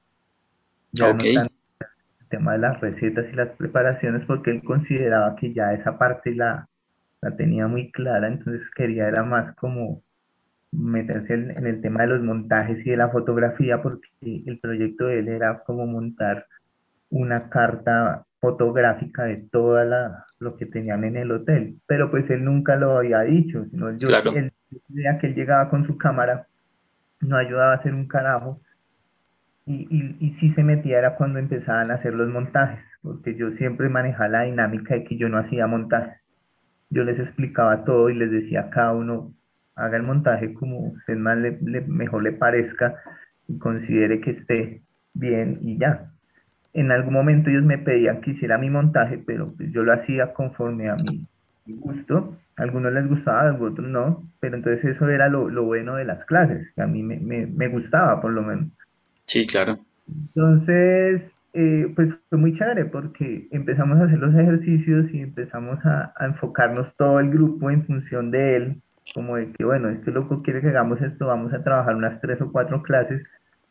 [0.93, 1.62] Ya no tanto
[2.33, 6.67] tema de las recetas y las preparaciones, porque él consideraba que ya esa parte la,
[7.21, 10.03] la tenía muy clara, entonces quería era más como
[10.73, 15.19] meterse en, el tema de los montajes y de la fotografía, porque el proyecto de
[15.19, 16.47] él era como montar
[17.11, 22.45] una carta fotográfica de toda la, lo que tenían en el hotel, pero pues él
[22.45, 24.33] nunca lo había dicho, sino yo, claro.
[24.89, 26.47] día que él llegaba con su cámara,
[27.21, 28.61] no ayudaba a hacer un carajo,
[29.67, 33.51] y, y, y si se metía era cuando empezaban a hacer los montajes, porque yo
[33.53, 36.21] siempre manejaba la dinámica de que yo no hacía montajes.
[36.91, 39.33] Yo les explicaba todo y les decía a cada uno,
[39.75, 42.97] haga el montaje como usted más le, mejor le parezca
[43.49, 44.83] y considere que esté
[45.15, 46.11] bien y ya.
[46.75, 50.33] En algún momento ellos me pedían que hiciera mi montaje, pero pues yo lo hacía
[50.33, 51.27] conforme a mi,
[51.67, 52.37] gusto.
[52.57, 56.25] Algunos les gustaba, a otros no, pero entonces eso era lo, lo bueno de las
[56.27, 58.69] clases, que a mí me, me, me, gustaba por lo menos.
[59.27, 59.79] Sí, claro.
[60.09, 61.23] Entonces,
[61.55, 66.89] eh, pues fue muy chévere porque empezamos a hacer los ejercicios y empezamos a, enfocarnos
[66.97, 68.83] todo el grupo en función de él
[69.15, 72.41] como de que, bueno, este loco quiere que hagamos esto, vamos a trabajar unas tres
[72.41, 73.23] o cuatro clases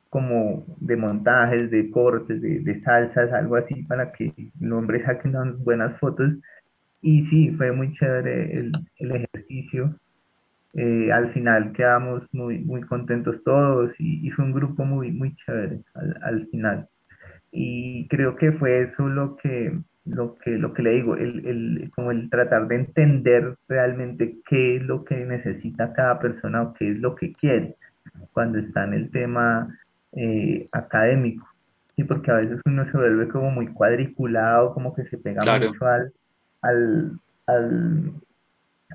[0.09, 5.57] como de montajes, de cortes, de, salsas, algo así, para que el hombre saque unas
[5.63, 6.33] buenas fotos.
[7.01, 9.95] Y sí, fue muy chévere el, el ejercicio.
[10.73, 15.35] Eh, al final quedamos muy, muy contentos todos y, y fue un grupo muy, muy
[15.35, 16.87] chévere al, al final.
[17.51, 21.91] Y creo que fue eso lo que, lo que, lo que le digo, el, el,
[21.93, 26.91] como el tratar de entender realmente qué es lo que necesita cada persona o qué
[26.91, 27.75] es lo que quiere
[28.31, 29.77] cuando está en el tema
[30.13, 31.45] eh, académico.
[31.95, 35.85] Sí, porque a veces uno se vuelve como muy cuadriculado, como que se pega mucho
[35.85, 36.13] al,
[36.61, 38.11] al, al,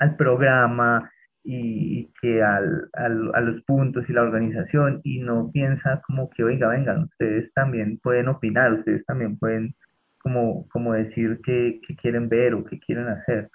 [0.00, 1.10] al programa
[1.46, 6.68] y, que al, a los puntos y la organización y no piensa como que, oiga,
[6.68, 9.74] vengan, ustedes también pueden opinar, ustedes también pueden
[10.18, 13.48] como, como decir qué, quieren ver o qué quieren hacer.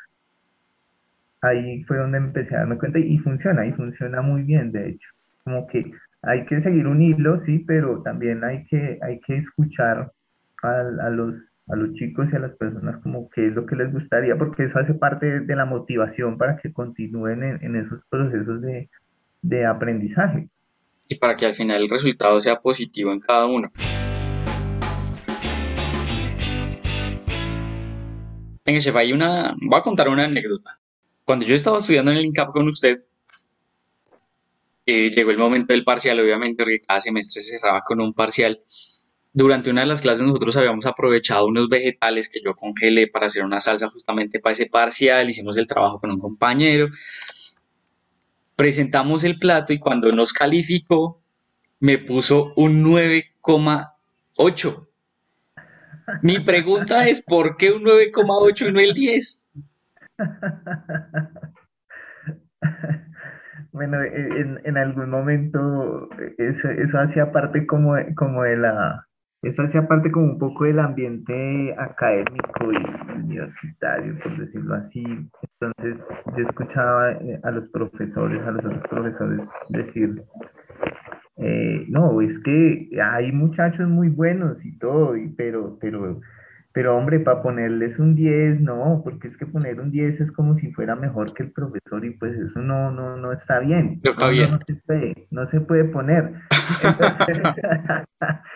[1.41, 5.09] Ahí fue donde empecé a darme cuenta y funciona, y funciona muy bien, de hecho.
[5.43, 10.11] Como que hay que seguir un hilo, sí, pero también hay que, hay que escuchar
[10.63, 11.35] a, los,
[11.71, 14.65] a los chicos y a las personas como qué es lo que les gustaría, porque
[14.65, 18.89] eso hace parte de, la motivación para que continúen en, en esos procesos de,
[19.41, 20.49] de aprendizaje.
[21.07, 23.71] Y para que al final el resultado sea positivo en cada uno.
[28.65, 29.55] Venga, chef, hay una.
[29.61, 30.79] Voy a contar una anécdota.
[31.25, 32.99] Cuando yo estaba estudiando en el INCAP con usted,
[34.85, 38.61] eh, llegó el momento del parcial, obviamente, porque cada semestre se cerraba con un parcial.
[39.33, 43.45] Durante una de las clases nosotros habíamos aprovechado unos vegetales que yo congelé para hacer
[43.45, 46.89] una salsa justamente para ese parcial, hicimos el trabajo con un compañero,
[48.57, 51.21] presentamos el plato y cuando nos calificó
[51.79, 54.87] me puso un 9,8.
[56.21, 59.51] Mi pregunta es, ¿por qué un 9,8 y no el 10?
[63.73, 69.07] Bueno, en, algún momento eso, eso hacía parte como, como de la,
[69.41, 75.03] eso hacía parte como un poco del ambiente académico y universitario, por decirlo así.
[75.59, 75.97] Entonces
[76.37, 80.21] yo escuchaba eh, a los profesores, a los otros profesores decir,
[81.37, 86.21] eh, no, es que hay muchachos muy buenos y todo, y, pero, pero,
[86.71, 90.55] pero hombre, para ponerles un 10, no, porque es que poner un 10 es como
[90.59, 93.97] si fuera mejor que el profesor y pues eso no, no, no está bien.
[94.03, 96.31] No, no, se, puede, no se puede poner.
[98.21, 98.50] Entonces,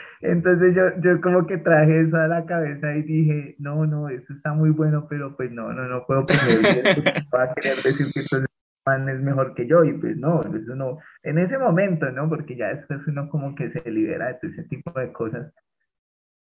[0.73, 4.53] yo, yo como que traje eso a la cabeza y dije, no, no, eso está
[4.53, 8.07] muy bueno, pero pues no, no, no puedo poner 10 porque va a querer decir
[8.13, 8.47] que entonces
[8.87, 12.29] es mejor que yo y pues no, eso no, en ese momento, ¿no?
[12.29, 15.51] Porque ya después uno como que se libera de todo ese tipo de cosas.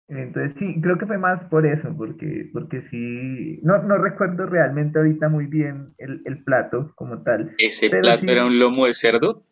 [0.08, 4.98] Entonces sí, creo que fue más por eso, porque, porque sí, no, no recuerdo realmente
[4.98, 7.54] ahorita muy bien el, el plato como tal.
[7.58, 9.44] Ese plato era un lomo de cerdo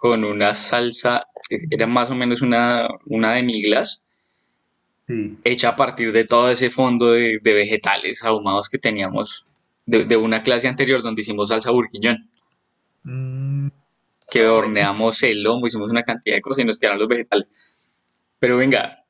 [0.00, 1.26] con una salsa,
[1.70, 4.02] era más o menos una, una de miglas,
[5.06, 5.36] sí.
[5.44, 9.44] hecha a partir de todo ese fondo de, de vegetales ahumados que teníamos
[9.84, 12.30] de, una clase anterior donde hicimos salsa burguiñón.
[13.02, 13.68] Mm,
[14.30, 17.52] que horneamos el lomo, hicimos una cantidad de cosas y nos quedaron los vegetales.
[18.38, 19.04] Pero venga,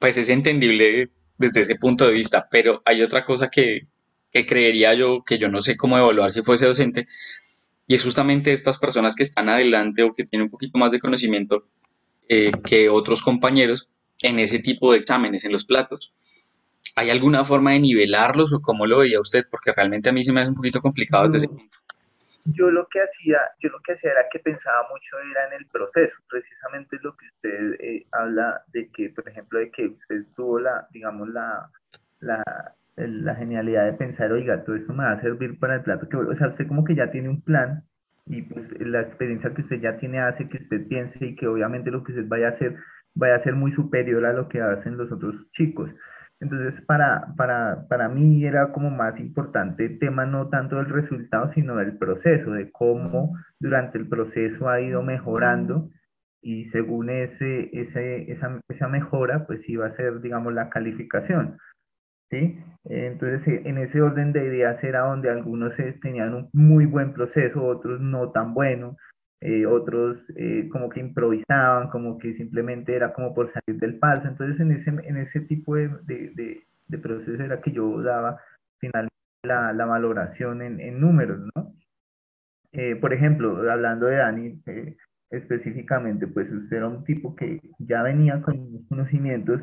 [0.00, 3.86] pues es entendible desde ese punto de vista, pero hay otra cosa que,
[4.32, 7.06] que creería yo que yo no sé cómo evaluar si fuese docente,
[7.86, 11.00] y es justamente estas personas que están adelante o que tienen un poquito más de
[11.00, 11.66] conocimiento
[12.28, 13.90] eh, que otros compañeros
[14.22, 16.14] en ese tipo de exámenes, en los platos.
[16.96, 19.44] ¿Hay alguna forma de nivelarlos o cómo lo veía usted?
[19.50, 21.78] Porque realmente a mí se me hace un poquito complicado desde ese punto.
[22.46, 25.66] Yo lo que hacía, yo lo que hacía era que pensaba mucho era en el
[25.66, 30.60] proceso, precisamente lo que usted eh, habla de que, por ejemplo, de que usted tuvo
[30.60, 31.70] la, digamos, la,
[32.20, 32.42] la,
[32.96, 36.16] la genialidad de pensar, oiga, todo esto me va a servir para el plato que
[36.16, 37.82] o sea, usted como que ya tiene un plan
[38.26, 41.90] y pues la experiencia que usted ya tiene hace que usted piense y que obviamente
[41.90, 42.76] lo que usted vaya a hacer
[43.14, 45.90] vaya a ser muy superior a lo que hacen los otros chicos.
[46.40, 51.52] Entonces, para, para, para mí era como más importante el tema no tanto del resultado,
[51.54, 55.90] sino del proceso, de cómo durante el proceso ha ido mejorando
[56.42, 61.56] y según ese, ese, esa, esa mejora, pues iba a ser, digamos, la calificación.
[62.34, 62.58] ¿Sí?
[62.84, 68.00] Entonces, en ese orden de ideas era donde algunos tenían un muy buen proceso, otros
[68.00, 68.96] no tan bueno,
[69.40, 74.28] eh, otros eh, como que improvisaban, como que simplemente era como por salir del paso.
[74.28, 78.38] Entonces, en ese, en ese tipo de, de, de, proceso era que yo daba
[78.78, 81.74] finalmente la, la valoración en, en, números, ¿no?
[82.72, 84.62] Eh, por ejemplo, hablando de Dani,
[85.30, 89.60] específicamente, pues usted era un tipo que ya venía con conocimientos,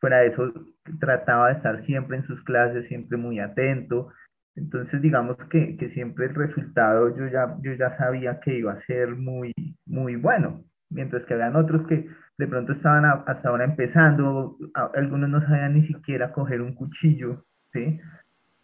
[0.00, 0.52] fuera de eso
[1.00, 4.12] trataba de estar siempre en sus clases, siempre muy atento.
[4.56, 8.84] Entonces, digamos que, que, siempre el resultado yo ya, yo ya sabía que iba a
[8.86, 9.52] ser muy,
[9.86, 12.08] muy bueno, mientras que habían otros que
[12.38, 14.56] de pronto estaban hasta ahora empezando,
[14.94, 18.00] algunos no sabían ni siquiera coger un cuchillo, ¿sí?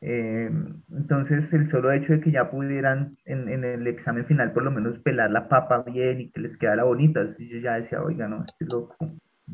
[0.00, 0.50] Eh,
[0.92, 4.70] entonces, el solo hecho de que ya pudieran en, en, el examen final por lo
[4.70, 8.44] menos pelar la papa bien y que les quedara bonita, yo ya decía, oiga, no,
[8.46, 8.96] este loco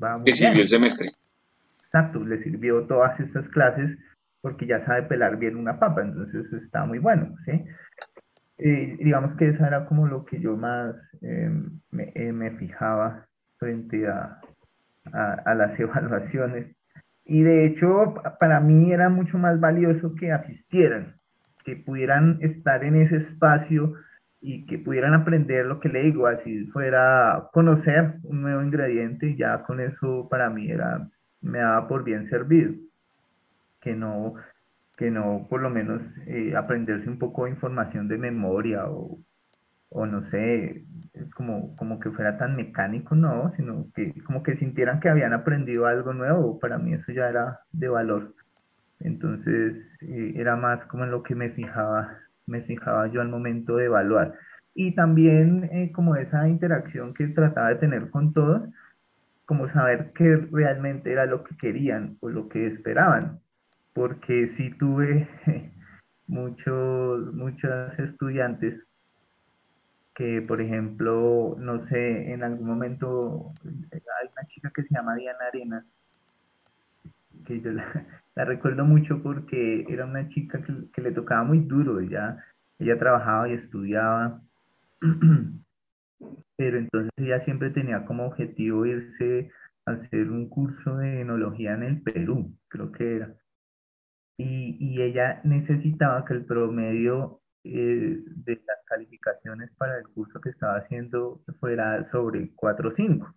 [0.02, 0.56] va muy bien.
[0.56, 1.10] el semestre?
[1.92, 3.98] Exacto, le sirvió todas estas clases
[4.40, 7.64] porque ya sabe pelar bien una papa, entonces está muy bueno, ¿sí?
[8.58, 13.26] Eh, digamos que eso era como lo que yo más em, me, eh, me, fijaba
[13.58, 14.38] frente a,
[15.12, 16.76] a, a, las evaluaciones.
[17.24, 21.16] Y de hecho, para mí era mucho más valioso que asistieran,
[21.64, 23.94] que pudieran estar en ese espacio
[24.40, 29.64] y que pudieran aprender lo que le digo, así fuera conocer un nuevo ingrediente, ya
[29.64, 31.08] con eso para mí era
[31.42, 32.72] me daba por bien servido,
[33.80, 34.34] que no,
[34.96, 39.18] que no por lo menos eh, aprenderse un poco de información de memoria o,
[39.90, 40.84] o no sé,
[41.34, 45.86] como, como que fuera tan mecánico, no, sino que como que sintieran que habían aprendido
[45.86, 48.34] algo nuevo, para mí eso ya era de valor.
[49.00, 53.76] Entonces eh, era más como en lo que me fijaba, me fijaba yo al momento
[53.76, 54.34] de evaluar.
[54.74, 58.62] Y también eh, como esa interacción que trataba de tener con todos,
[59.50, 63.40] como saber qué realmente era lo que querían o lo que esperaban,
[63.94, 65.28] porque sí tuve
[66.28, 68.80] muchos, muchos estudiantes
[70.14, 75.46] que, por ejemplo, no sé, en algún momento hay una chica que se llama Diana
[75.48, 75.84] Arenas,
[77.44, 77.84] que yo la,
[78.44, 82.38] recuerdo mucho porque era una chica que, que, le tocaba muy duro, ella,
[82.78, 84.42] ella trabajaba y estudiaba
[86.60, 89.50] pero entonces ella siempre tenía como objetivo irse
[89.86, 93.34] a hacer un curso de enología en el Perú, creo que era.
[94.36, 100.50] Y, y ella necesitaba que el promedio eh, de las calificaciones para el curso que
[100.50, 103.34] estaba haciendo fuera sobre 4 o 5.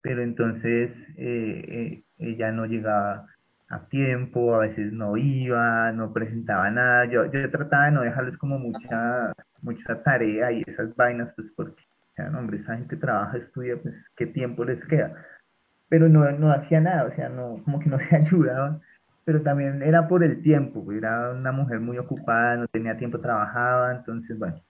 [0.00, 3.26] Pero entonces eh, eh, ella no llegaba
[3.68, 7.04] a tiempo, a veces no iba, no presentaba nada.
[7.04, 11.89] Yo, yo trataba de no dejarles como mucha, mucha tarea y esas vainas, pues porque
[12.28, 15.14] hombre, esa gente trabaja, estudia, pues qué tiempo les queda.
[15.88, 18.80] Pero no, no hacía nada, o sea, no, como que no se ayudaba,
[19.24, 23.92] pero también era por el tiempo, era una mujer muy ocupada, no tenía tiempo, trabajaba,
[23.96, 24.60] entonces, bueno.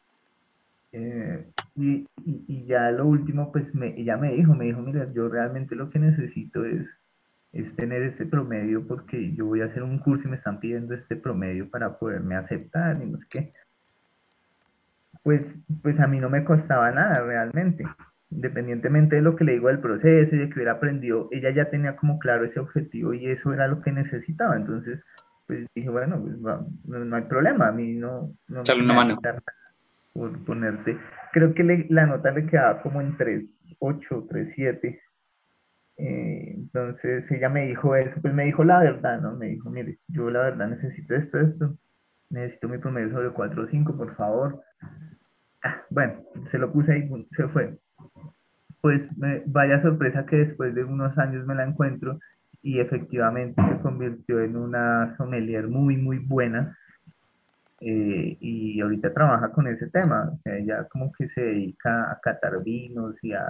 [0.93, 1.47] Eh,
[1.77, 5.77] y, y, ya lo último, pues me, ella me dijo, me dijo, mira, yo realmente
[5.77, 6.85] lo que necesito es,
[7.53, 10.95] es tener este promedio porque yo voy a hacer un curso y me están pidiendo
[10.95, 13.53] este promedio para poderme aceptar y no sé qué
[15.23, 15.43] pues,
[15.83, 17.85] pues a mí no me costaba nada realmente.
[18.31, 21.69] Independientemente de lo que le digo del proceso y de que hubiera aprendido, ella ya
[21.69, 24.57] tenía como claro ese objetivo y eso era lo que necesitaba.
[24.57, 25.01] Entonces,
[25.47, 29.19] pues dije, bueno, pues no, hay problema, a mí no, no me una mano.
[30.13, 30.97] por ponerte.
[31.33, 35.01] Creo que la nota le quedaba como en 3.8, 3.7.
[35.97, 39.37] Eh, entonces ella me dijo eso, pues me dijo la verdad, ¿no?
[39.37, 41.77] Me dijo, mire, yo la verdad necesito esto, esto,
[42.31, 44.63] necesito mi promedio sobre 4 o 5, por favor
[45.63, 47.77] Ah, bueno, se lo puse ahí, se fue.
[48.81, 49.03] Pues
[49.47, 52.19] vaya sorpresa que después de unos años me la encuentro
[52.63, 56.77] y efectivamente se convirtió en una sommelier muy, muy buena.
[57.83, 60.33] Eh, y ahorita trabaja con ese tema.
[60.45, 63.45] Ella como que se dedica a catar vinos y a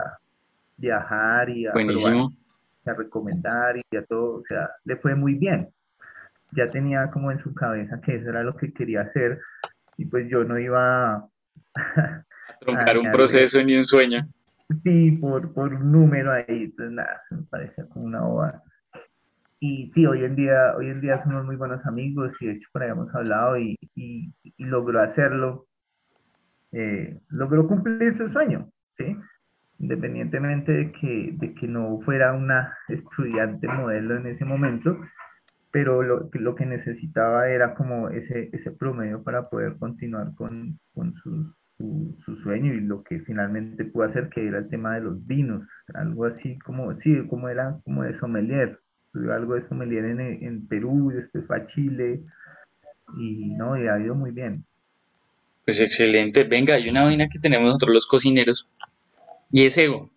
[0.77, 4.41] viajar y a, a recomendar y a todo.
[4.41, 5.69] O sea, le fue muy bien.
[6.53, 9.41] Ya tenía como en su cabeza que eso era lo que quería hacer
[9.97, 11.29] y pues yo no iba a...
[12.61, 14.27] Troncar un proceso ni un sueño.
[14.83, 18.63] Sí, por, por un número ahí, entonces nada, me parecía como una bobada
[19.61, 22.69] y sí, hoy en día, hoy en día somos muy buenos amigos y de hecho
[22.73, 25.67] por ahí hemos hablado y, y, logró hacerlo,
[26.73, 29.17] eh, logró cumplir su sueño, ¿sí?
[29.79, 34.99] Independientemente de que, de que no fuera una estudiante modelo en ese momento,
[35.71, 41.15] pero lo, lo que necesitaba era como ese, ese promedio para poder continuar con, con
[41.23, 41.55] su,
[42.25, 45.67] su, sueño y lo que finalmente pudo hacer, que era el tema de los vinos,
[45.95, 48.79] algo así como, sí, como era como de sommelier,
[49.33, 52.23] algo de sommelier en, en Perú, después fue a Chile,
[53.17, 54.65] y no, y ha ido muy bien.
[55.65, 56.45] Pues excelente.
[56.45, 58.69] Venga, hay una vaina que tenemos nosotros los cocineros,
[59.51, 60.11] y es ego.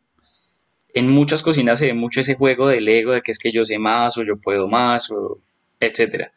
[0.94, 3.66] En muchas cocinas se ve mucho ese juego del ego, de que es que yo
[3.66, 5.40] sé más, o yo puedo más, o
[5.80, 6.32] etcétera.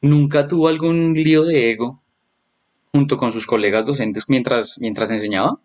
[0.00, 2.02] ¿Nunca tuvo algún lío de ego
[2.92, 5.58] junto con sus colegas docentes mientras, mientras enseñaba?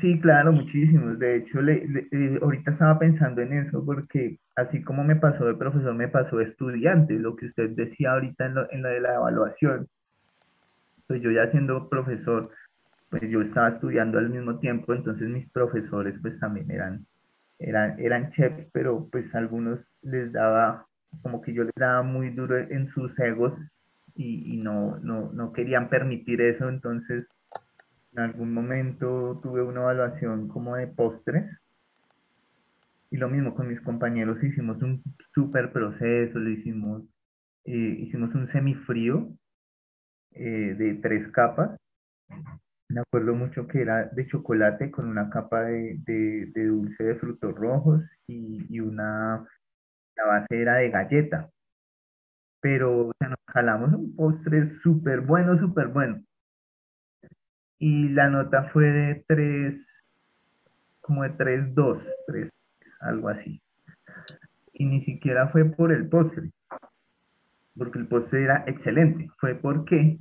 [0.00, 1.18] Sí, claro, muchísimos.
[1.18, 5.54] De hecho, le, eh, ahorita estaba pensando en eso porque así como me pasó de
[5.54, 9.00] profesor, me pasó de estudiante, lo que usted decía ahorita en lo, en lo de
[9.00, 9.88] la evaluación.
[11.06, 12.50] Pues yo ya siendo profesor,
[13.08, 17.06] pues yo estaba estudiando al mismo tiempo, entonces mis profesores pues también eran,
[17.58, 20.86] eran, eran chefs, pero pues algunos les daba,
[21.22, 23.52] como que yo les daba muy duro en sus egos
[24.14, 27.26] y, y no, no, no querían permitir eso, entonces
[28.12, 31.44] en algún momento tuve una evaluación como de postres.
[33.10, 35.02] Y lo mismo con mis compañeros, hicimos un
[35.34, 37.02] súper proceso, lo hicimos,
[37.64, 39.28] eh, hicimos un semifrío
[40.32, 41.78] eh, de tres capas.
[42.88, 47.54] Me acuerdo mucho que era de chocolate con una capa de, de, dulce de frutos
[47.54, 49.46] rojos y, y, una,
[50.16, 51.50] la base era de galleta.
[52.60, 56.22] Pero o nos jalamos un postre súper bueno, súper bueno
[57.78, 59.74] y la nota fue de 3,
[61.00, 62.50] como de 3, 2, 3,
[63.00, 63.60] algo así.
[64.72, 66.50] Y ni siquiera fue por el postre,
[67.76, 70.18] porque el postre era excelente, fue porque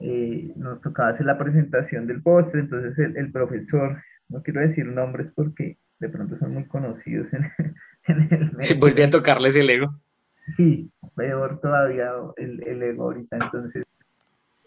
[0.00, 5.28] eh, nos tocaba hacer la presentación del postre, entonces el, profesor, no quiero decir nombres
[5.34, 7.50] porque de pronto son muy conocidos en,
[8.08, 8.62] en el medio.
[8.62, 9.94] Se vuelve a tocarles el ego.
[10.56, 13.84] Sí, peor todavía el, el ego ahorita, entonces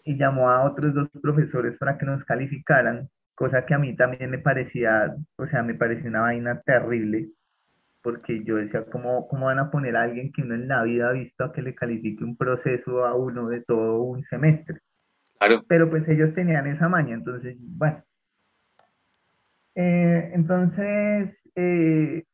[0.04, 4.30] y llamó a otros dos profesores para que nos calificaran, cosa que a mí también
[4.30, 7.28] me parecía, o sea, me parecía una vaina terrible,
[8.02, 11.10] porque yo decía, ¿cómo, cómo van a poner a alguien que uno en la vida
[11.10, 14.78] ha visto a que le califique un proceso a uno de todo un semestre?
[15.40, 15.64] Claro.
[15.68, 18.02] Pero pues ellos tenían esa maña, entonces, bueno.
[19.74, 22.24] Eh, entonces, eh,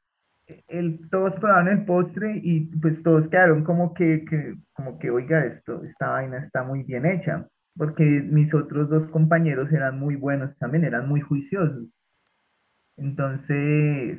[0.68, 5.44] el, todos probaron el postre y pues todos quedaron como que, que, como que, oiga,
[5.44, 7.46] esto, esta vaina está muy bien hecha
[7.76, 11.86] porque mis otros dos compañeros eran muy buenos también, eran muy juiciosos.
[12.96, 14.18] Entonces,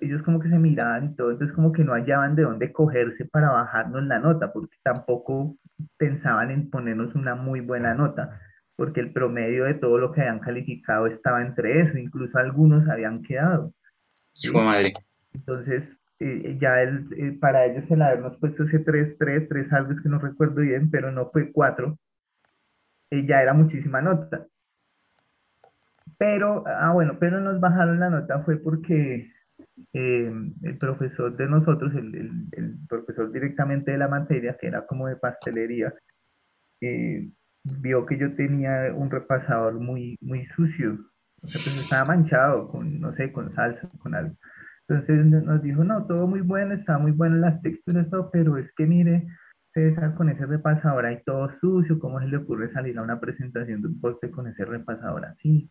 [0.00, 3.24] ellos como que se miraban y todo, entonces como que no hallaban de dónde cogerse
[3.26, 5.56] para bajarnos la nota, porque tampoco
[5.96, 8.40] pensaban en ponernos una muy buena nota,
[8.76, 13.22] porque el promedio de todo lo que habían calificado estaba entre eso, incluso algunos habían
[13.22, 13.72] quedado.
[14.54, 14.94] madre.
[15.34, 15.84] Entonces,
[16.20, 20.00] eh, ya el, eh, para ellos el habernos puesto ese 3, 3, 3 algo es
[20.00, 21.98] que no recuerdo bien, pero no fue 4,
[23.10, 24.46] eh, ya era muchísima nota.
[26.18, 29.32] Pero, ah, bueno, pero nos bajaron la nota fue porque
[29.92, 30.32] eh,
[30.62, 35.16] el profesor de nosotros, el, el, profesor directamente de la materia, que era como de
[35.16, 35.94] pastelería,
[36.80, 37.30] eh,
[37.64, 40.98] vio que yo tenía un repasador muy, muy sucio.
[41.42, 44.34] O sea, pues estaba manchado con, no sé, con salsa, con algo.
[44.88, 48.70] Entonces nos dijo, no, todo muy bueno, está muy bueno las texturas, todo, pero es
[48.76, 49.26] que mire,
[49.72, 53.80] César con ese repasador ahí todo sucio, ¿cómo se le ocurre salir a una presentación
[53.80, 55.70] de un poste con ese repasador así?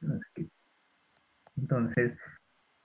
[1.56, 2.14] Entonces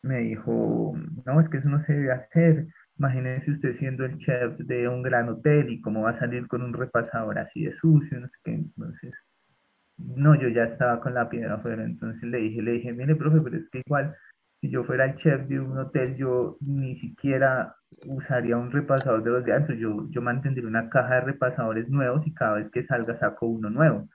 [0.02, 0.94] me dijo,
[1.24, 2.66] no, es que eso no se debe hacer.
[2.98, 6.62] Imagínese usted siendo el chef de un gran hotel y cómo va a salir con
[6.62, 8.54] un repasador así de sucio, no sé qué.
[8.54, 9.14] Entonces,
[9.98, 13.40] no, yo ya estaba con la piedra afuera, entonces le dije, le dije, mire, profe,
[13.40, 14.14] pero es que igual
[14.60, 17.76] si yo fuera el chef de un hotel, yo ni siquiera
[18.06, 19.78] usaría un repasador de los de.
[19.78, 23.70] Yo, yo mantendría una caja de repasadores nuevos y cada vez que salga saco uno
[23.70, 24.08] nuevo.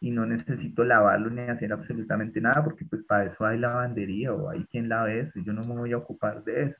[0.00, 4.48] Y no necesito lavarlo ni hacer absolutamente nada porque pues para eso hay lavandería o
[4.48, 6.76] hay quien lave eso y yo no me voy a ocupar de eso.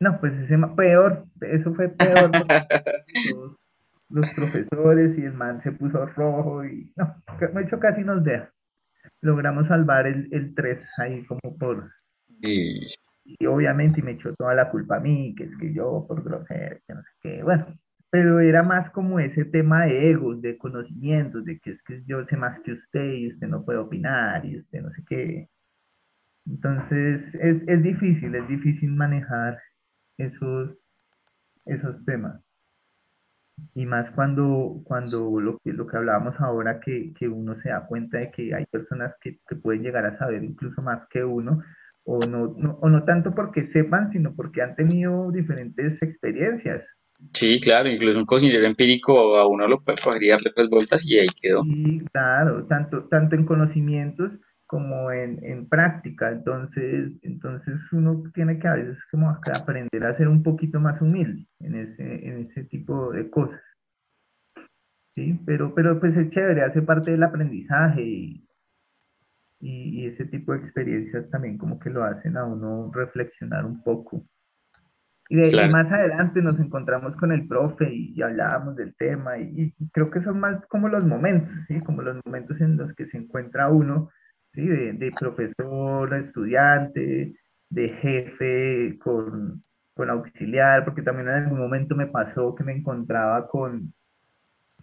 [0.00, 2.30] No, pues ese peor, eso fue peor.
[3.34, 3.56] los,
[4.10, 7.16] los, profesores y el man se puso rojo y no,
[7.60, 8.52] hecho casi nos deja.
[9.22, 11.90] Logramos salvar el, el 3 ahí como por...
[12.42, 12.86] Y...
[13.24, 16.78] y obviamente me echó toda la culpa a mí, que es que yo por grosero,
[16.86, 17.42] que no sé qué.
[17.42, 17.66] Bueno,
[18.10, 22.24] pero era más como ese tema de egos, de conocimientos, de que es que yo
[22.26, 25.48] sé más que usted y usted no puede opinar y usted no sé qué.
[26.46, 29.60] Entonces es, es difícil, es difícil manejar
[30.16, 30.70] esos,
[31.66, 32.40] esos temas.
[33.74, 37.86] Y más cuando, cuando lo, que, lo que hablábamos ahora, que, que uno se da
[37.86, 41.60] cuenta de que hay personas que, que pueden llegar a saber incluso más que uno,
[42.04, 46.82] o no, no, o no tanto porque sepan, sino porque han tenido diferentes experiencias.
[47.32, 51.04] Sí, claro, incluso un cocinero empírico a uno lo puede coger y darle tres vueltas
[51.06, 51.62] y ahí quedó.
[51.64, 54.32] Sí, claro, tanto, tanto en conocimientos
[54.66, 56.30] como en, en, práctica.
[56.30, 61.46] Entonces, entonces uno tiene que a veces como aprender a ser un poquito más humilde
[61.60, 63.60] en ese, en ese tipo de cosas.
[65.14, 68.46] Sí, pero, pero pues es chévere, hace parte del aprendizaje y,
[69.58, 74.24] y, ese tipo de experiencias también como que lo hacen a uno reflexionar un poco.
[75.30, 79.88] Y, de, más adelante nos encontramos con el profe y, hablábamos del tema y, y,
[79.90, 81.80] creo que son más como los momentos, ¿sí?
[81.80, 84.10] como los momentos en los que se encuentra uno
[84.54, 87.34] de, profesor a estudiante,
[87.70, 89.62] de jefe con,
[89.94, 93.92] con, auxiliar, porque también en algún momento me pasó que me encontraba con,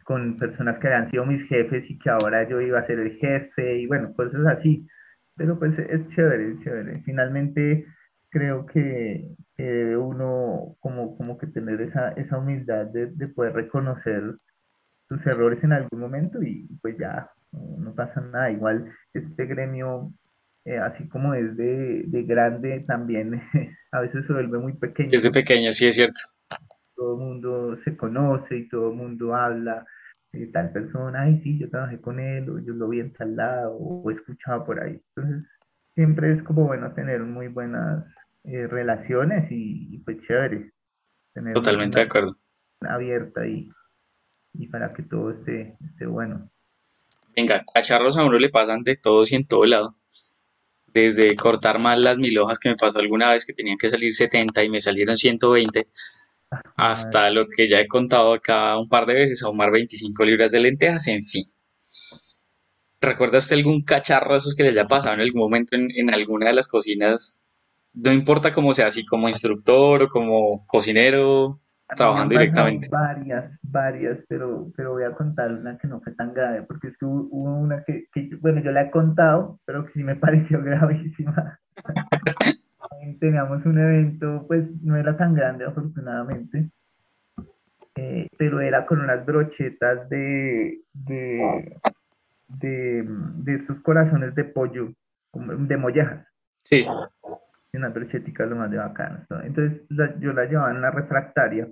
[0.04, 3.18] con personas que habían sido mis jefes y que ahora yo iba a ser el
[3.18, 4.88] jefe y bueno, cosas así.
[5.36, 7.02] Pero pues es chévere, es chévere.
[7.04, 7.86] Finalmente
[8.36, 9.30] creo que
[9.96, 14.36] uno como, como que tener esa, esa humildad de, de poder reconocer
[15.08, 18.52] sus errores en algún momento y pues ya no, pasa nada.
[18.52, 20.12] Igual este gremio,
[20.66, 23.42] eh, así como es de, de grande, también
[23.94, 25.12] a veces se vuelve muy pequeño.
[25.14, 26.20] Es de pequeño, sí, es cierto.
[26.94, 29.86] Todo el mundo se conoce y todo el mundo habla
[30.34, 33.38] de tal persona, ay, sí, yo trabajé con él, o yo lo vi en tal
[33.38, 35.02] lado, o he escuchado por ahí.
[35.16, 35.50] Entonces,
[35.94, 38.04] siempre es como bueno tener muy buenas
[38.48, 40.72] eh, relaciones y, pues chévere.
[41.34, 42.38] Tener Totalmente de acuerdo.
[42.82, 43.70] Abierta y,
[44.54, 46.50] y para que todo esté, esté bueno.
[47.36, 49.96] Venga, cacharros a uno le pasan de todos y en todo lado.
[50.88, 54.14] Desde cortar mal las mil hojas que me pasó alguna vez que tenían que salir
[54.14, 55.90] 70 y me salieron 120,
[56.78, 60.62] hasta lo que ya he contado acá un par de veces, ahumar 25 libras de
[60.62, 61.52] lentejas, en fin.
[63.02, 66.14] ¿Recuerda usted algún cacharro de esos que le haya pasado en algún momento en, en
[66.14, 67.45] alguna de las cocinas?
[67.96, 71.62] No importa cómo sea, así como instructor o como cocinero,
[71.96, 72.88] trabajando directamente.
[72.90, 76.98] Varias, varias, pero, pero voy a contar una que no fue tan grave, porque es
[76.98, 78.08] que hubo, una que,
[78.42, 81.60] bueno, yo la he contado, pero que sí me pareció gravísima.
[83.20, 86.70] Teníamos un evento, pues no era tan grande afortunadamente,
[87.96, 91.78] eh, pero era con unas brochetas de, de,
[92.48, 94.92] de, de estos corazones de pollo,
[95.34, 96.26] de mollejas.
[96.64, 96.86] Sí
[97.78, 99.26] una brochetica lo más de bacano.
[99.44, 99.82] Entonces
[100.20, 101.68] yo la llevaba en la refractaria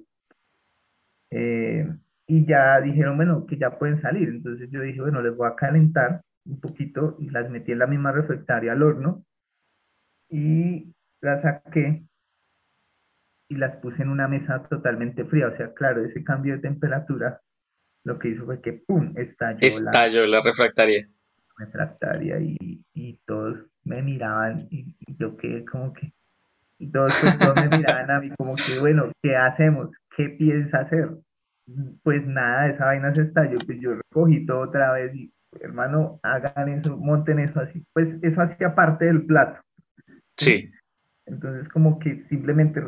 [1.31, 1.87] eh,
[2.27, 4.29] y ya dijeron, bueno, que ya pueden salir.
[4.29, 7.87] Entonces yo dije, bueno, les voy a calentar un poquito y las metí en la
[7.87, 9.25] misma refractaria al horno
[10.29, 12.03] y las saqué
[13.49, 15.47] y las puse en una mesa totalmente fría.
[15.47, 17.41] O sea, claro, ese cambio de temperatura
[18.03, 21.07] lo que hizo fue que, ¡pum!, estalló, estalló la, refractaria.
[21.57, 26.11] Refractaria y, y todos me miraban y, yo quedé como que,
[26.79, 29.89] y todos, pues, todos me miraban a mí como que, bueno, ¿qué hacemos?
[30.15, 31.09] ¿Qué piensa hacer?
[32.03, 35.31] Pues nada, esa vaina se estalló, pues yo recogí todo otra vez y,
[35.61, 37.85] hermano, hagan eso, monten eso así.
[37.93, 39.61] Pues eso hacía parte del plato.
[40.37, 40.71] Sí.
[41.25, 42.83] Entonces, como que simplemente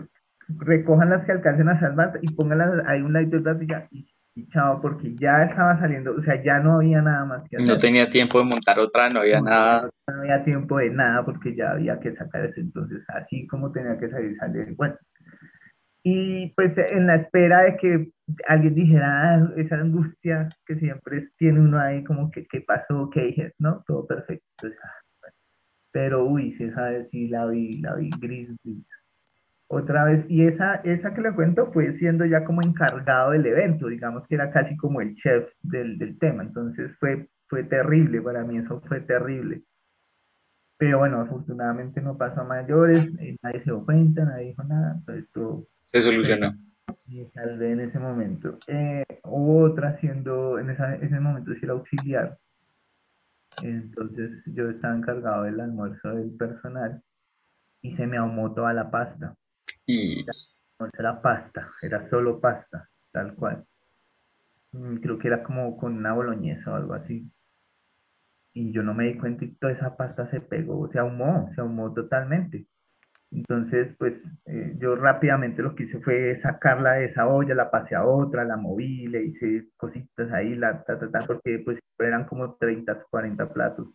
[0.47, 4.49] recojan las que alcancen a salvar y pónganlas ahí un ladito de ya, y y
[4.49, 7.69] chao, porque ya estaba saliendo, o sea, ya no había nada más que hacer.
[7.69, 9.89] No tenía tiempo de montar otra, no había nada.
[10.07, 13.97] No, había tiempo de nada porque ya había que sacar eso, entonces así como tenía
[13.97, 14.95] que salir, salir, bueno.
[16.03, 18.11] Y pues en la espera de que
[18.47, 23.09] alguien dijera ah, esa angustia que siempre tiene uno ahí, como que, ¿qué pasó?
[23.09, 23.53] ¿Qué dije?
[23.57, 24.67] No, todo perfecto.
[24.67, 25.29] Ah,
[25.91, 28.85] pero uy, se sabe, sí, la vi, la vi gris, gris
[29.67, 33.87] otra vez, y esa, esa que le cuento fue siendo ya como encargado del evento,
[33.87, 38.43] digamos que era casi como el chef del, del tema, entonces fue, fue terrible, para
[38.43, 39.63] mí eso fue terrible.
[40.77, 44.95] Pero bueno, afortunadamente no pasó a mayores, eh, nadie se dio cuenta, nadie dijo nada,
[44.99, 45.67] entonces todo...
[45.87, 46.53] Se solucionó.
[47.07, 48.59] Me salvé en ese momento.
[48.67, 52.37] Eh, hubo otra haciendo, en ese momento sí era auxiliar.
[53.61, 57.01] Entonces yo estaba encargado del almuerzo del personal
[57.81, 59.33] y se me ahumó toda la pasta.
[59.85, 60.25] Y...
[60.79, 63.65] No era pasta, era solo pasta, tal cual.
[64.73, 67.31] Mm, creo que era como con una boloñesa o algo así.
[68.53, 71.61] Y yo no me di cuenta y toda esa pasta se pegó, se ahumó, se
[71.61, 72.67] ahumó totalmente.
[73.31, 74.13] Entonces, pues
[74.45, 78.45] eh, yo rápidamente lo que hice fue sacarla de esa olla, la pasé a otra,
[78.45, 83.03] la moví, le hice cositas ahí, la, ta, ta, ta, porque pues eran como 30,
[83.09, 83.87] 40 platos.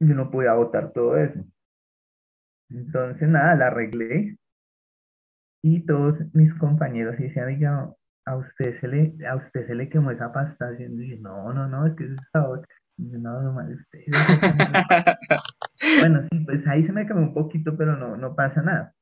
[0.00, 1.44] Yo no podía botar todo eso.
[2.70, 4.36] Entonces, nada, la arreglé.
[5.62, 7.90] Y todos mis compañeros decían, oiga,
[8.26, 10.72] a usted se le, a usted se le quemó esa pasta.
[10.78, 12.66] Y yo, no, no, no, es que es sabor.
[12.98, 14.00] No, no, usted.
[16.00, 18.92] bueno, sí, pues ahí se me quemó un poquito, pero no, no pasa nada.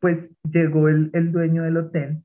[0.00, 0.18] Pues
[0.50, 2.22] llegó el, el dueño del hotel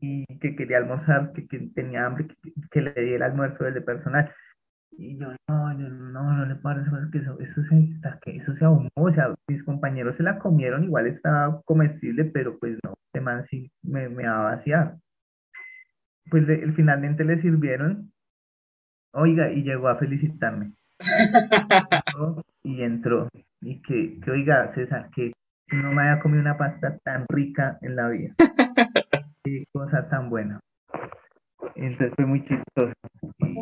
[0.00, 3.80] y que quería almorzar, que, que tenía hambre, que, que, le diera almuerzo del de
[3.80, 4.32] personal.
[4.92, 7.88] Y yo, no, no, no, no le parece que eso, eso, se,
[8.22, 12.58] que eso se ahumó, o sea, mis compañeros se la comieron, igual estaba comestible, pero
[12.58, 14.96] pues no, este man sí me, me va a vaciar.
[16.30, 18.10] Pues finalmente le sirvieron
[19.12, 20.72] oiga, y llegó a felicitarme.
[22.62, 23.28] y entró.
[23.60, 25.32] Y que, que, oiga, César, que
[25.72, 28.34] no me haya comido una pasta tan rica en la vida.
[29.44, 30.60] Qué cosa tan buena.
[31.74, 32.92] Entonces fue muy chistoso.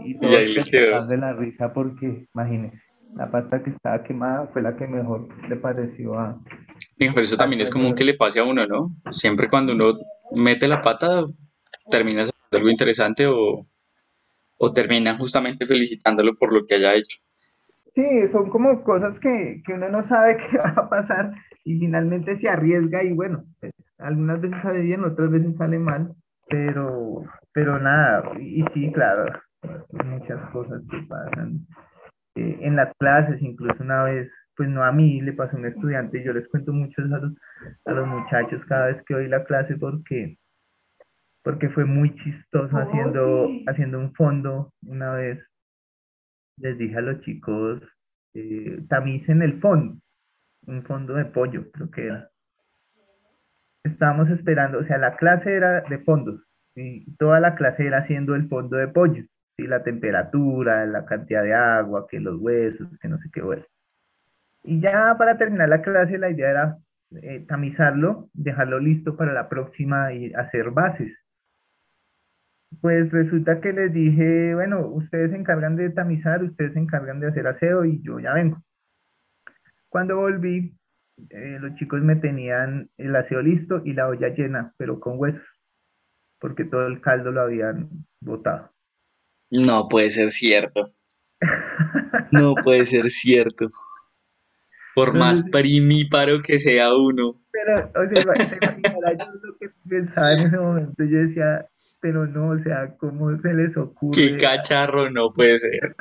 [0.04, 2.80] Y, y todo de la risa porque, imagínese,
[3.14, 6.38] la pasta que estaba quemada fue la que mejor le pareció a...
[6.98, 8.90] pero eso también es común que le pase a uno, ¿no?
[9.10, 9.94] Siempre cuando uno
[10.34, 11.22] mete la pata,
[11.90, 13.66] termina siendo algo interesante o,
[14.58, 17.18] o terminan justamente felicitándolo por lo que haya hecho.
[17.94, 21.32] Sí, son como cosas que, que uno no sabe qué va a pasar
[21.64, 26.14] y finalmente se arriesga y bueno, pues, algunas veces sale bien, otras veces sale mal,
[26.48, 27.24] pero,
[27.56, 29.32] pero nada, y sí, claro,
[30.04, 31.66] muchas cosas que pasan.
[32.34, 35.64] Eh, en las clases, incluso una vez, pues no a mí, le pasó a un
[35.64, 37.32] estudiante, yo les cuento mucho a los,
[37.86, 40.36] a los muchachos cada vez que doy la clase porque
[41.42, 45.42] porque fue muy chistoso haciendo, haciendo un fondo una vez.
[46.58, 47.80] Les dije a los chicos,
[48.34, 49.98] eh, tamicen el fondo,
[50.66, 52.28] un fondo de pollo, creo que era.
[53.82, 56.45] Estábamos esperando, o sea, la clase era de fondos,
[56.76, 59.24] y toda la clase era haciendo el fondo de pollo,
[59.56, 59.66] ¿sí?
[59.66, 63.66] la temperatura, la cantidad de agua, que los huesos, que no sé qué hueso.
[64.62, 66.78] Y ya para terminar la clase, la idea era
[67.22, 71.16] eh, tamizarlo, dejarlo listo para la próxima y hacer bases.
[72.80, 77.28] Pues resulta que les dije, bueno, ustedes se encargan de tamizar, ustedes se encargan de
[77.28, 78.60] hacer aseo y yo ya vengo.
[79.88, 80.76] Cuando volví,
[81.30, 85.55] eh, los chicos me tenían el aseo listo y la olla llena, pero con huesos,
[86.38, 87.88] porque todo el caldo lo habían
[88.20, 88.70] botado.
[89.50, 90.92] No puede ser cierto.
[92.32, 93.68] No puede ser cierto.
[94.94, 97.42] Por más primíparo que sea uno.
[97.52, 98.34] Pero, o sea,
[99.16, 101.66] yo lo que pensaba en ese momento, yo decía,
[102.00, 104.14] pero no, o sea, ¿cómo se les ocurre?
[104.14, 105.94] Qué cacharro, no puede ser.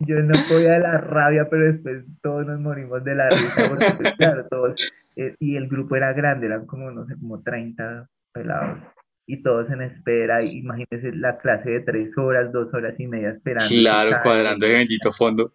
[0.00, 3.86] Yo no podía de la rabia, pero después todos nos morimos de la risa, porque
[3.96, 4.76] pues, claro, todos,
[5.16, 8.08] eh, y el grupo era grande, eran como, no sé, como 30
[8.38, 8.78] pelados,
[9.26, 13.68] y todos en espera, imagínense la clase de tres horas, dos horas y media esperando.
[13.68, 15.52] Claro, cuadrando el bendito fondo.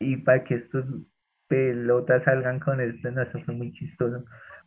[0.00, 0.84] Y para que estos
[1.46, 4.24] pelotas salgan con esto, no, eso fue muy chistoso.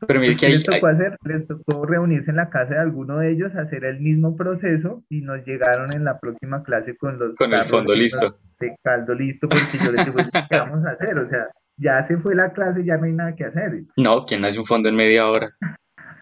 [0.08, 3.32] Pero mire que les tocó hacer, les tocó reunirse en la casa de alguno de
[3.32, 7.54] ellos, hacer el mismo proceso y nos llegaron en la próxima clase con los con
[7.54, 8.38] el fondo listo.
[8.60, 10.20] De caldo listo, porque yo les digo,
[10.50, 11.18] ¿qué vamos a hacer?
[11.18, 11.48] O sea,
[11.78, 13.84] ya se fue la clase, ya no hay nada que hacer.
[13.98, 15.50] No, ¿quién hace un fondo en media hora?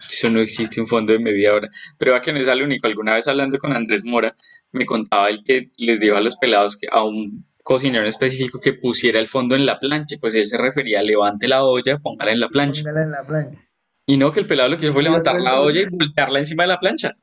[0.08, 1.68] Eso no existe un fondo de media hora.
[1.98, 2.86] Pero a que no es el único.
[2.86, 4.36] Alguna vez hablando con Andrés Mora,
[4.72, 8.74] me contaba el que les dijo a los pelados que a un cocinero específico que
[8.74, 12.32] pusiera el fondo en la plancha, pues él se refería a levante la olla, póngala
[12.32, 12.82] en la plancha.
[12.88, 13.58] en la plancha.
[14.06, 16.64] Y no, que el pelado lo que hizo fue levantar la olla y voltearla encima
[16.64, 17.16] de la plancha.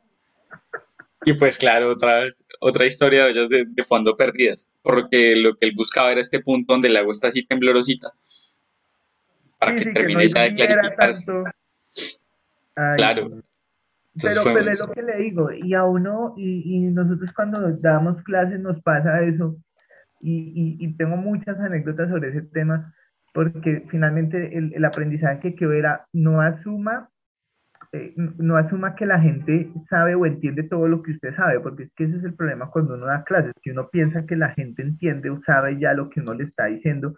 [1.23, 2.23] Y pues claro, otra,
[2.59, 6.73] otra historia de ollas de, fondo perdidas, porque lo que él buscaba era este punto
[6.73, 8.11] donde el agua está así temblorosita,
[9.59, 11.31] para que termine ya de clarificarse.
[12.75, 13.41] Claro.
[14.21, 18.21] pero, pero es lo que le digo, y a uno, y, y nosotros cuando damos
[18.23, 19.57] clases nos pasa eso,
[20.21, 22.93] y, y, tengo muchas anécdotas sobre ese tema,
[23.33, 27.09] porque finalmente el, el aprendizaje que era no asuma,
[27.93, 31.83] eh, no asuma que la gente sabe o entiende todo lo que usted sabe, porque
[31.83, 34.49] es que ese es el problema cuando uno da clases, que uno piensa que la
[34.49, 37.15] gente entiende o sabe ya lo que uno le está diciendo,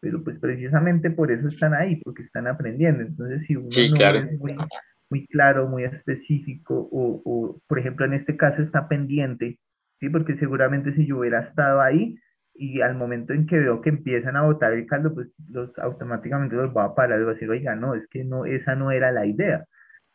[0.00, 3.02] pero pues precisamente por eso están ahí, porque están aprendiendo.
[3.02, 4.56] Entonces, si uno no es muy
[5.10, 9.58] muy claro, muy específico, o, o, por ejemplo en este caso está pendiente,
[9.98, 10.08] ¿sí?
[10.08, 12.16] porque seguramente si yo hubiera estado ahí
[12.54, 16.56] y al momento en que veo que empiezan a botar el caldo, pues los, automáticamente
[16.56, 18.90] los voy a parar y voy a decir, oiga, no, es que no, esa no
[18.90, 19.64] era la idea.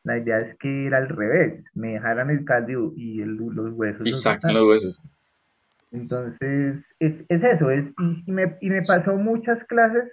[0.03, 4.05] La idea es que era al revés, me dejaran el caldo y el, los huesos.
[4.05, 5.01] Y sacan los huesos.
[5.91, 7.85] Entonces, es, es eso, es,
[8.27, 10.11] y, me, y me pasó muchas clases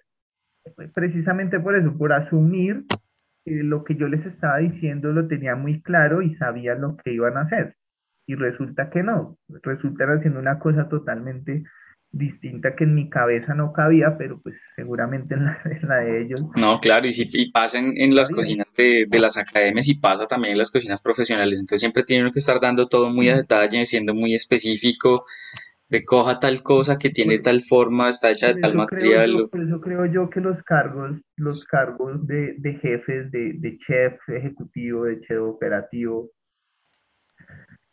[0.95, 2.85] precisamente por eso, por asumir
[3.45, 7.36] lo que yo les estaba diciendo lo tenía muy claro y sabía lo que iban
[7.36, 7.76] a hacer.
[8.26, 11.64] Y resulta que no, resultan haciendo una cosa totalmente
[12.12, 15.59] distinta que en mi cabeza no cabía, pero pues seguramente en la,
[16.05, 16.47] de ellos.
[16.55, 20.26] No, claro, y, si, y pasa en, las cocinas de, de, las academias y pasa
[20.26, 23.86] también en las cocinas profesionales, entonces siempre tienen que estar dando todo muy a detalle,
[23.86, 25.24] siendo muy específico,
[25.93, 29.49] de coja tal cosa que tiene tal forma, está hecha de tal material.
[29.51, 34.14] por eso creo yo que los cargos, los cargos de, de jefes, de, de, chef
[34.30, 36.30] ejecutivo, de chef operativo,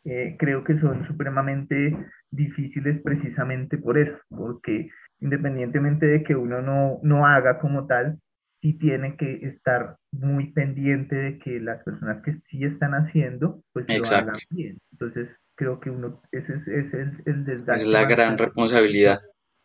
[0.06, 1.94] eh, creo que son supremamente
[2.32, 4.90] difíciles precisamente por eso, porque
[5.20, 8.18] independientemente de que uno no, no haga como tal,
[8.62, 13.86] sí tiene que estar muy pendiente de que las personas que sí están haciendo, pues
[13.90, 14.78] lo hagan bien.
[14.94, 15.28] Entonces,
[15.60, 16.94] creo que uno, ese es,
[17.26, 17.82] el desgaste.
[17.82, 19.20] Es la gran responsabilidad.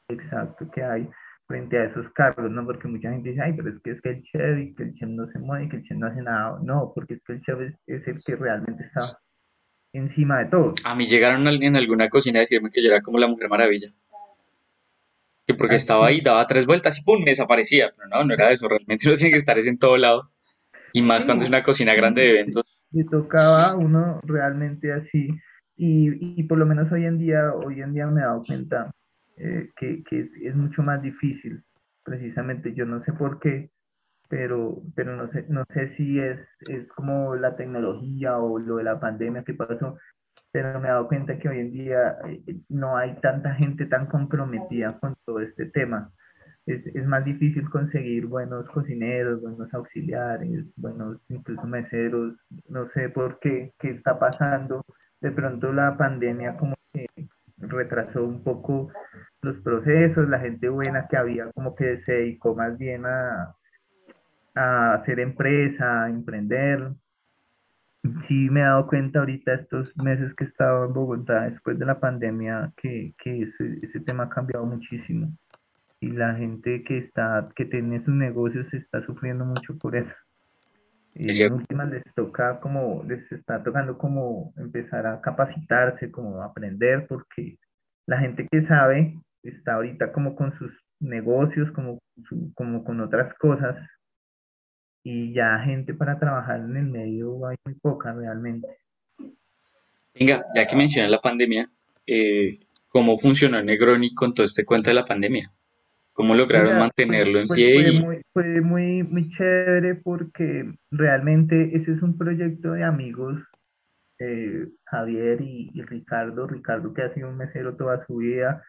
[0.09, 1.09] Exacto, que hay
[1.47, 2.67] frente a esos cargos, ¿no?
[2.67, 4.95] Porque mucha gente dice, ay, pero es que es que el chef y que el
[4.95, 6.59] chef no se mueve, que el chef no hace nada.
[6.65, 9.19] No, porque es que el chef es, el que realmente está
[9.93, 10.75] encima de todo.
[10.85, 13.89] A mí llegaron en alguna cocina a decirme que yo era como la Mujer Maravilla.
[15.47, 17.23] Que porque estaba ahí, daba tres vueltas y ¡pum!
[17.23, 17.93] me desaparecía.
[17.97, 18.69] Pero no, no era eso.
[18.69, 20.23] Realmente uno tiene que estar en todo lado.
[20.93, 22.65] Y más cuando es una cocina grande de eventos.
[22.91, 25.29] Le tocaba uno realmente así
[25.77, 28.93] y, y, por lo menos hoy en día, hoy en día me he dado cuenta
[29.37, 31.63] eh, que, que es, mucho más difícil,
[32.05, 33.71] precisamente, yo no sé por qué,
[34.29, 38.85] pero, pero no, sé, no sé si es, es como la tecnología o lo de
[38.85, 39.99] la pandemia que pasó,
[40.53, 44.07] pero me he dado cuenta que hoy en día eh, no hay tanta gente tan
[44.07, 46.13] comprometida con todo este tema.
[46.67, 52.35] Es, es, más difícil conseguir buenos cocineros, buenos auxiliares, buenos incluso meseros,
[52.69, 54.85] no sé por qué, qué está pasando,
[55.25, 57.07] de pronto la pandemia como que
[57.57, 58.93] retrasó un poco
[59.41, 63.55] los procesos, la gente buena que había como que se dedicó más bien a,
[64.55, 66.91] a hacer empresa, a emprender.
[68.29, 71.87] Sí me he dado cuenta ahorita estos meses que he estado en Bogotá después de
[71.87, 75.33] la pandemia que, que ese, ese tema ha cambiado muchísimo
[76.01, 80.13] y la gente que está, que tiene sus negocios está sufriendo mucho por eso.
[81.15, 87.07] Y en últimas les toca como, les está tocando como empezar a capacitarse, como aprender,
[87.07, 87.57] porque
[88.07, 92.01] la gente que sabe está ahorita como con sus negocios, como,
[92.55, 93.77] como con otras cosas,
[95.05, 98.67] y ya gente para trabajar en el medio hay muy poca realmente.
[100.15, 101.67] Venga, ya que mencioné la pandemia,
[102.07, 102.59] eh,
[102.89, 105.53] ¿cómo funcionó Negroni con todo este cuento de la pandemia?
[106.15, 107.83] ¿Cómo lograron mantenerlo en pues pie?
[107.83, 113.43] Fue, muy, fue muy, muy chévere porque realmente ese es un proyecto de amigos,
[114.21, 116.47] eh, Javier y, Ricardo.
[116.47, 118.63] Ricardo que ha sido un mesero toda su vida,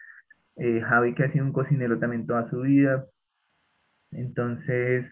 [0.55, 3.05] eh, Javi que ha sido un cocinero también toda su vida.
[4.11, 5.05] Entonces,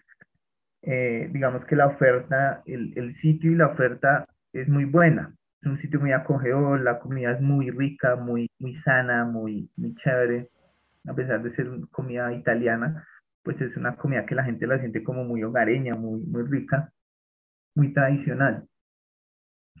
[0.82, 5.32] eh, digamos que la oferta, el, el sitio y la oferta es muy buena.
[5.62, 9.94] Es un sitio muy acogedor, la comida es muy rica, muy, muy sana, muy, muy
[10.02, 10.48] chévere
[11.06, 13.06] a pesar de ser comida italiana,
[13.42, 16.90] pues es una comida que la gente la siente como muy hogareña, muy, muy rica,
[17.74, 18.66] muy tradicional.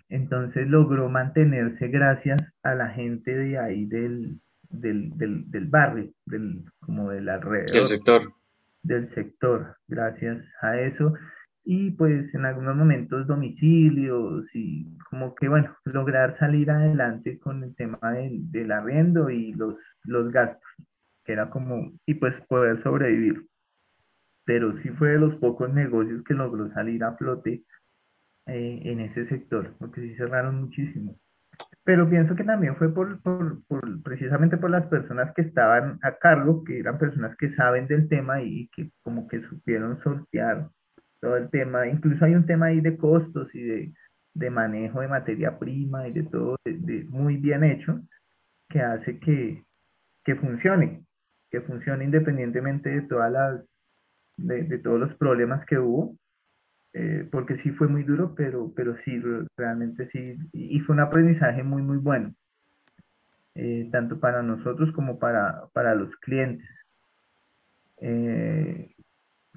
[0.08, 6.62] Entonces logró mantenerse gracias a la gente de ahí del, del, del, del barrio, del,
[6.80, 7.70] como del alrededor.
[7.72, 8.32] Del sector.
[8.82, 11.14] Del sector, gracias a eso.
[11.64, 17.74] Y pues en algunos momentos domicilios y como que, bueno, lograr salir adelante con el
[17.74, 20.60] tema del, del arriendo y los, los gastos
[21.32, 23.46] era como, y pues poder sobrevivir.
[24.44, 27.62] Pero sí fue de los pocos negocios que logró salir a flote
[28.46, 31.16] eh, en ese sector, porque sí cerraron muchísimo.
[31.84, 36.16] Pero pienso que también fue por, por, por, precisamente por las personas que estaban a
[36.16, 40.68] cargo, que eran personas que saben del tema y que como que supieron sortear
[41.20, 41.86] todo el tema.
[41.86, 43.92] Incluso hay un tema ahí de costos y de,
[44.34, 48.00] de manejo de materia prima y de todo de, muy bien hecho,
[48.68, 49.64] que hace que,
[50.24, 51.04] que funcione
[51.54, 53.62] que funcione independientemente de todas las
[54.36, 56.16] de, todos los problemas que hubo
[56.92, 59.22] eh, porque sí fue muy duro pero pero sí
[59.56, 62.34] realmente sí y fue un aprendizaje muy muy bueno
[63.54, 66.68] eh, tanto para nosotros como para, para los clientes
[67.98, 68.94] eh,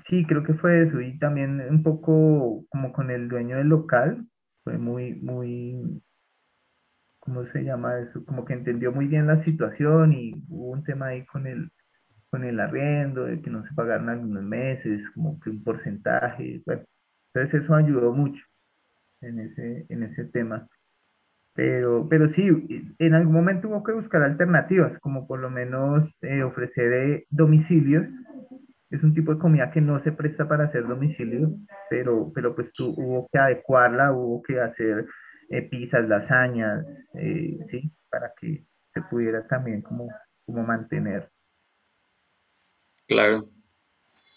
[0.10, 1.02] sí, creo que fue eso.
[1.02, 4.26] Y también un poco como con el dueño del local,
[4.64, 6.02] fue muy, muy,
[7.20, 8.24] ¿cómo se llama eso?
[8.26, 11.72] Como que entendió muy bien la situación y hubo un tema ahí con el,
[12.30, 16.62] con el arriendo, de que no se pagaron algunos meses, como que un porcentaje.
[16.66, 16.84] Bueno,
[17.34, 18.44] entonces eso ayudó mucho
[19.22, 20.68] en ese, en ese tema.
[21.54, 22.44] Pero, pero sí,
[23.00, 28.06] en algún momento hubo que buscar alternativas, como por lo menos eh, ofrecer eh, domicilios.
[28.92, 31.52] Es un tipo de comida que no se presta para hacer domicilios,
[31.90, 35.08] pero, pero pues tú, hubo que adecuarla, hubo que hacer
[35.50, 36.86] eh, pizzas, lasañas,
[37.72, 37.92] ¿sí?
[38.10, 38.64] Para que
[38.94, 40.10] se pudiera también como,
[40.46, 41.28] como mantener.
[43.08, 43.50] Claro.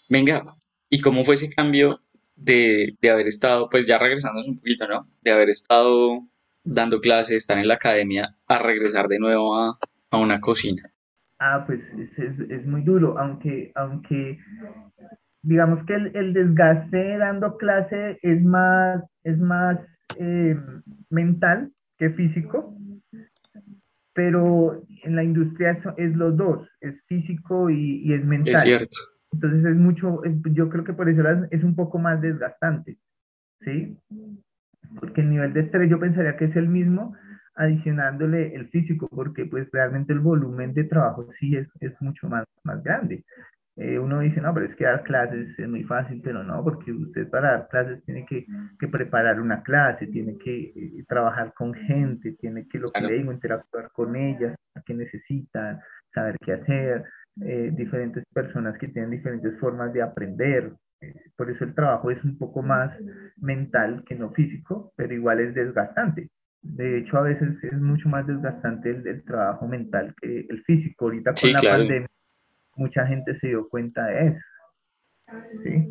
[0.09, 0.43] Venga,
[0.89, 2.01] ¿y cómo fue ese cambio
[2.35, 5.07] de, de haber estado, pues ya regresándonos un poquito, ¿no?
[5.21, 6.27] De haber estado
[6.63, 9.77] dando clases, estar en la academia, a regresar de nuevo a,
[10.11, 10.83] a una cocina?
[11.39, 14.37] Ah, pues es, es, muy duro, aunque, aunque
[15.41, 19.79] digamos que el, el, desgaste dando clase es más, es más
[20.19, 20.55] eh,
[21.09, 22.75] mental que físico,
[24.13, 28.55] pero en la industria es, es los dos, es físico y, y, es mental.
[28.55, 28.97] Es cierto.
[29.31, 32.97] Entonces es mucho, yo creo que por eso es un poco más desgastante,
[33.61, 33.97] ¿sí?
[34.99, 37.15] porque el nivel de estrés yo pensaría que es el mismo,
[37.55, 42.45] adicionándole el físico, porque pues realmente el volumen de trabajo sí es, es mucho más,
[42.63, 43.23] más grande.
[43.77, 46.91] Eh, uno dice, no, pero es que dar clases es muy fácil, pero no, porque
[46.91, 48.45] usted para dar clases tiene que,
[48.77, 53.13] que preparar una clase, tiene que eh, trabajar con gente, tiene que, lo que le
[53.13, 54.55] digo, interactuar con ellas,
[54.85, 55.79] qué necesitan,
[56.13, 57.05] saber qué hacer,
[57.41, 60.73] eh, diferentes personas que tienen diferentes formas de aprender,
[61.35, 62.91] por eso el trabajo es un poco más
[63.37, 66.29] mental que no físico, pero igual es desgastante.
[66.61, 71.05] De hecho, a veces es mucho más desgastante el, trabajo mental que el físico.
[71.05, 72.07] Ahorita con la pandemia,
[72.75, 74.45] mucha gente se dio cuenta de eso.
[75.63, 75.89] ¿sí?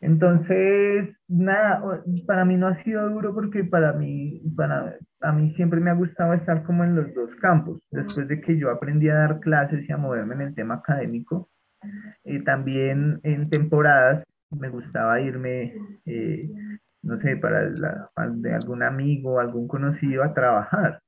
[0.00, 5.80] Entonces, nada, para mí no ha sido duro porque para mí, para, a mí siempre
[5.80, 7.80] me ha gustado estar como en los dos campos.
[7.90, 11.48] Después de que yo aprendí a dar clases y a moverme en el tema académico,
[12.24, 15.74] eh, también en temporadas me gustaba irme,
[16.06, 16.50] eh,
[17.02, 21.00] no sé, para la, de algún amigo, algún conocido a trabajar.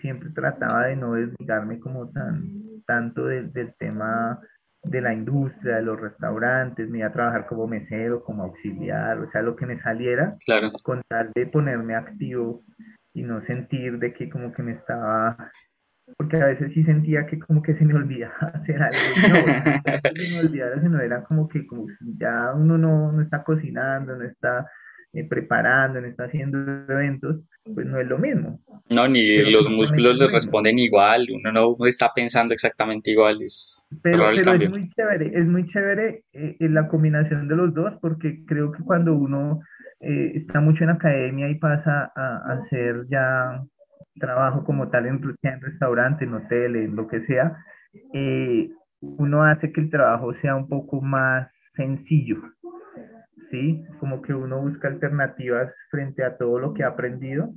[0.00, 4.40] Siempre trataba de no desligarme como tan, tanto del tema
[4.82, 9.30] de la industria, de los restaurantes, me iba a trabajar como mesero, como auxiliar, o
[9.30, 10.72] sea, lo que me saliera, claro.
[10.82, 12.62] con tal de ponerme activo
[13.14, 15.50] y no sentir de que como que me estaba
[16.16, 18.98] porque a veces sí sentía que como que se me olvidaba hacer algo.
[19.28, 19.34] No,
[20.24, 21.86] se me olvidara, sino era como que como
[22.18, 24.70] ya uno no, no está cocinando, no está
[25.12, 26.58] eh, preparando, no está haciendo
[26.92, 27.40] eventos,
[27.72, 28.60] pues no es lo mismo.
[28.94, 33.36] No, ni los músculos les responden igual, uno no está pensando exactamente igual.
[33.40, 37.94] Es pero, pero es muy chévere, es muy chévere eh, la combinación de los dos,
[38.00, 39.60] porque creo que cuando uno
[40.00, 43.62] eh, está mucho en academia y pasa a, a hacer ya
[44.16, 47.56] trabajo como tal en, en restaurante, en hotel, en lo que sea,
[48.12, 52.36] eh, uno hace que el trabajo sea un poco más sencillo,
[53.50, 53.84] ¿sí?
[54.00, 57.52] Como que uno busca alternativas frente a todo lo que ha aprendido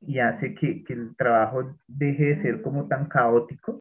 [0.00, 3.80] y hace que, que el trabajo deje de ser como tan caótico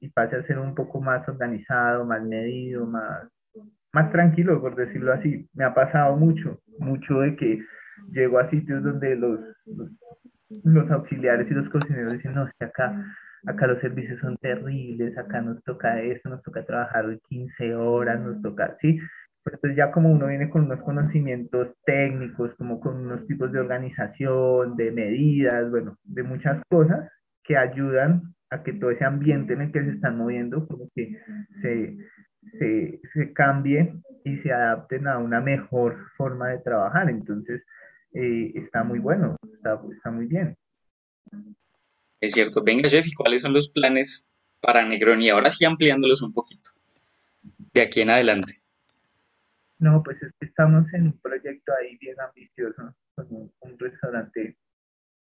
[0.00, 3.28] y pase a ser un poco más organizado, más medido, más,
[3.92, 5.48] más tranquilo, por decirlo así.
[5.54, 7.60] Me ha pasado mucho, mucho de que
[8.12, 9.40] llego a sitios donde los,
[10.64, 13.04] los auxiliares y los cocineros dicen, no, que acá,
[13.46, 18.40] acá los servicios son terribles, acá nos toca esto, nos toca trabajar 15 horas, nos
[18.42, 18.98] toca, ¿sí?
[19.52, 24.76] Entonces ya como uno viene con unos conocimientos técnicos, como con unos tipos de organización,
[24.76, 27.10] de medidas, bueno, de muchas cosas
[27.44, 31.18] que ayudan a que todo ese ambiente en el que se están moviendo como que
[31.62, 31.96] se,
[32.58, 33.94] se, se cambie
[34.24, 37.08] y se adapten a una mejor forma de trabajar.
[37.10, 37.62] Entonces,
[38.14, 40.56] eh, está muy bueno, está, está, muy bien.
[42.20, 42.62] Es cierto.
[42.62, 44.28] Venga, Jeff, ¿y cuáles son los planes
[44.60, 45.28] para Negroni?
[45.28, 46.70] Ahora sí ampliándolos un poquito,
[47.72, 48.54] de aquí en adelante.
[49.78, 54.56] No, pues es que estamos en un proyecto ahí bien ambicioso, con un, restaurante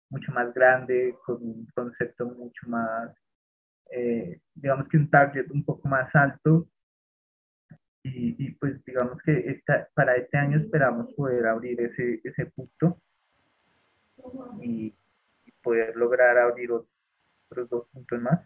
[0.09, 3.13] mucho más grande, con un concepto mucho más,
[3.91, 6.67] eh, digamos que un target un poco más alto.
[8.03, 9.61] Y, pues digamos que
[9.93, 13.01] para este año esperamos poder abrir ese, ese punto
[14.61, 14.95] y,
[15.61, 18.39] poder lograr abrir otros dos puntos más,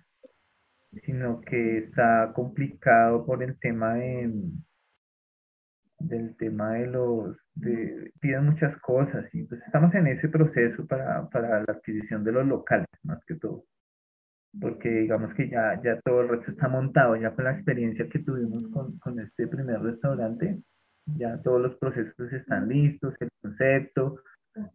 [1.05, 4.31] sino que está complicado por el tema de,
[6.07, 11.29] del tema de los, de, piden muchas cosas y pues estamos en ese proceso para,
[11.29, 13.63] para la adquisición de los locales, más que todo.
[14.59, 18.19] porque digamos que ya, ya todo el resto está montado, ya con la experiencia que
[18.19, 20.61] tuvimos con, con este primer restaurante,
[21.05, 24.19] ya todos los procesos están listos, el concepto,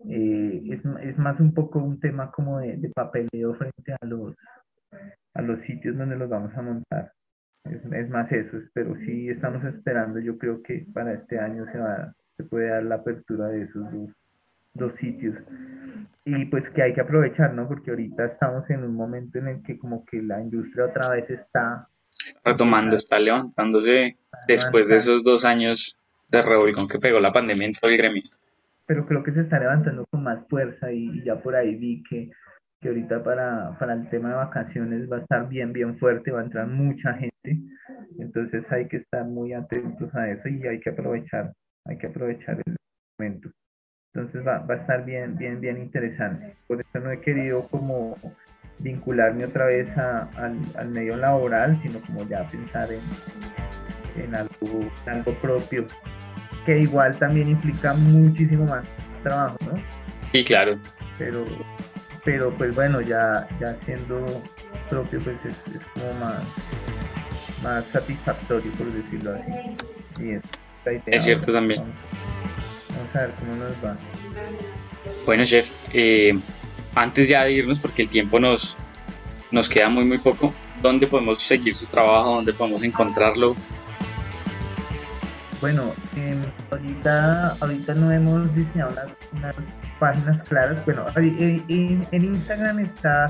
[0.09, 4.35] eh, es, es, más un poco un tema como de, de, papeleo frente a los,
[5.35, 7.13] a los sitios donde los vamos a montar.
[7.71, 11.79] Es, es, más eso, pero sí estamos esperando, yo creo que para este año se,
[11.79, 14.11] va, se puede dar la apertura de esos dos,
[14.75, 15.37] dos sitios.
[16.25, 17.69] Y pues que hay que aprovechar, ¿no?
[17.69, 21.29] Porque ahorita estamos en un momento en el que como que la industria otra vez
[21.31, 21.89] está...
[22.11, 24.17] Está retomando, está levantándose
[24.49, 25.97] después de esos dos años
[26.31, 28.23] de revolcón que pegó la pandemia en todo el gremio.
[28.87, 32.31] Pero creo que se está levantando con más fuerza y, ya por ahí vi que,
[32.81, 36.41] que ahorita para, para el tema de vacaciones va a estar bien, bien fuerte, va
[36.41, 37.36] a entrar mucha gente.
[38.19, 41.53] Entonces hay que estar muy atentos a eso y hay que aprovechar,
[41.85, 42.77] hay que aprovechar el
[43.19, 43.51] momento.
[44.15, 46.57] Entonces va, va, a estar bien, bien, bien interesante.
[46.67, 48.17] Por eso no he querido como
[48.79, 54.91] vincularme otra vez a, al, al, medio laboral, sino como ya pensar en, en, algo,
[55.07, 55.87] algo propio,
[56.65, 58.87] que igual también implica muchísimo más
[59.23, 59.83] trabajo, ¿no?
[60.33, 60.79] Sí, claro.
[61.19, 61.45] Pero,
[62.25, 64.25] pero pues bueno, ya, ya siendo
[64.89, 66.43] propio, pues es, es como más,
[67.67, 70.23] más satisfactorio, por decirlo así.
[70.23, 70.43] Y es,
[71.07, 71.83] es cierto también.
[71.83, 73.97] Vamos a ver cómo nos va.
[75.25, 76.39] Bueno, chef, eh,
[76.95, 78.77] antes ya de irnos, porque el tiempo nos,
[79.51, 82.37] nos queda muy, muy poco, ¿dónde podemos seguir su trabajo?
[82.37, 83.57] ¿Dónde podemos encontrarlo?
[85.61, 86.37] Bueno, eh,
[86.71, 89.57] ahorita, ahorita no hemos diseñado unas, unas
[89.99, 90.85] páginas claras.
[90.85, 93.27] Bueno, en, en Instagram está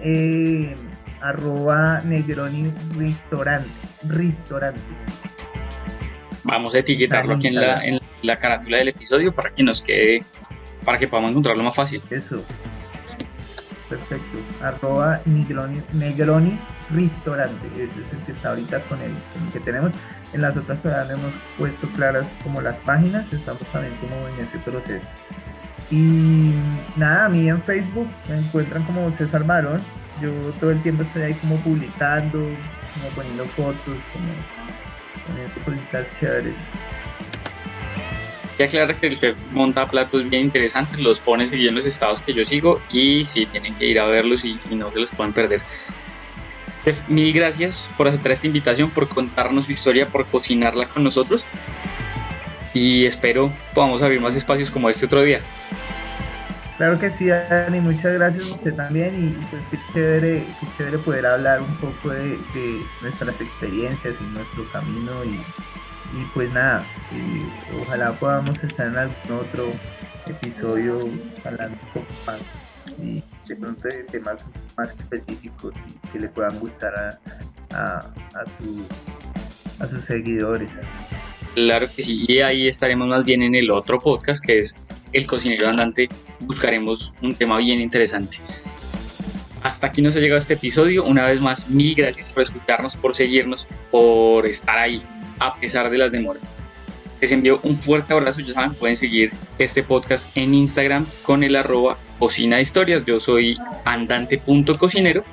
[0.00, 0.74] eh,
[1.20, 3.70] arroba Negroni Restaurante.
[4.04, 4.80] Restaurante.
[6.44, 10.24] Vamos a etiquetarlo aquí en la, en la carátula del episodio para que nos quede,
[10.84, 12.00] para que podamos encontrarlo más fácil.
[12.10, 12.44] Eso.
[13.88, 14.38] Perfecto.
[14.62, 16.58] Arroba Negroni, Negroni
[16.94, 17.66] Restaurante.
[17.74, 19.12] Ese es el que está ahorita con el,
[19.52, 19.90] que tenemos.
[20.32, 23.30] En las otras todavía hemos puesto claras como las páginas.
[23.32, 25.04] Estamos también como en ese proceso.
[25.90, 26.52] Y
[26.96, 29.80] nada, a mí en Facebook me encuentran como César Marón.
[30.20, 30.30] Yo
[30.60, 34.28] todo el tiempo estoy ahí como publicando, como poniendo fotos, como
[35.26, 36.54] poniendo cositas chéveres
[38.64, 42.44] aclara que el chef monta platos bien interesantes, los pone siguiendo los estados que yo
[42.44, 45.60] sigo y sí, tienen que ir a verlos y, no se los pueden perder.
[46.84, 51.44] Chef, mil gracias por aceptar esta invitación, por contarnos su historia, por cocinarla con nosotros
[52.72, 55.40] y espero podamos abrir más espacios como este otro día.
[56.80, 60.96] Claro que sí, Dani, muchas gracias a usted también y pues qué chévere, qué chévere
[60.96, 62.38] poder hablar un poco de,
[63.02, 65.34] nuestras experiencias y nuestro camino y,
[66.18, 66.82] y pues nada,
[67.82, 69.72] ojalá podamos estar en algún otro
[70.26, 71.06] episodio
[71.44, 72.40] hablando un poco más
[72.98, 74.42] y de pronto de temas
[74.78, 77.18] más específicos y que le puedan gustar
[77.74, 80.70] a, a, sus seguidores.
[81.54, 84.78] Claro que sí, y ahí estaremos más bien en el otro podcast que es
[85.12, 86.08] El Cocinero Andante.
[86.40, 88.38] Buscaremos un tema bien interesante.
[89.62, 91.04] Hasta aquí nos ha llegado este episodio.
[91.04, 95.02] Una vez más, mil gracias por escucharnos, por seguirnos, por estar ahí
[95.38, 96.50] a pesar de las demoras.
[97.20, 101.56] Les envío un fuerte abrazo, ya saben, pueden seguir este podcast en Instagram con el
[101.56, 103.04] arroba cocina de historias.
[103.04, 105.24] Yo soy andante.cocinero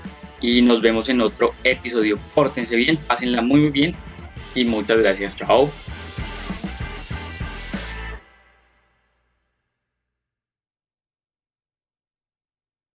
[0.41, 2.19] y nos vemos en otro episodio.
[2.35, 3.95] Pórtense bien, pásenla muy, muy bien
[4.55, 5.37] y muchas gracias.
[5.37, 5.69] Chao.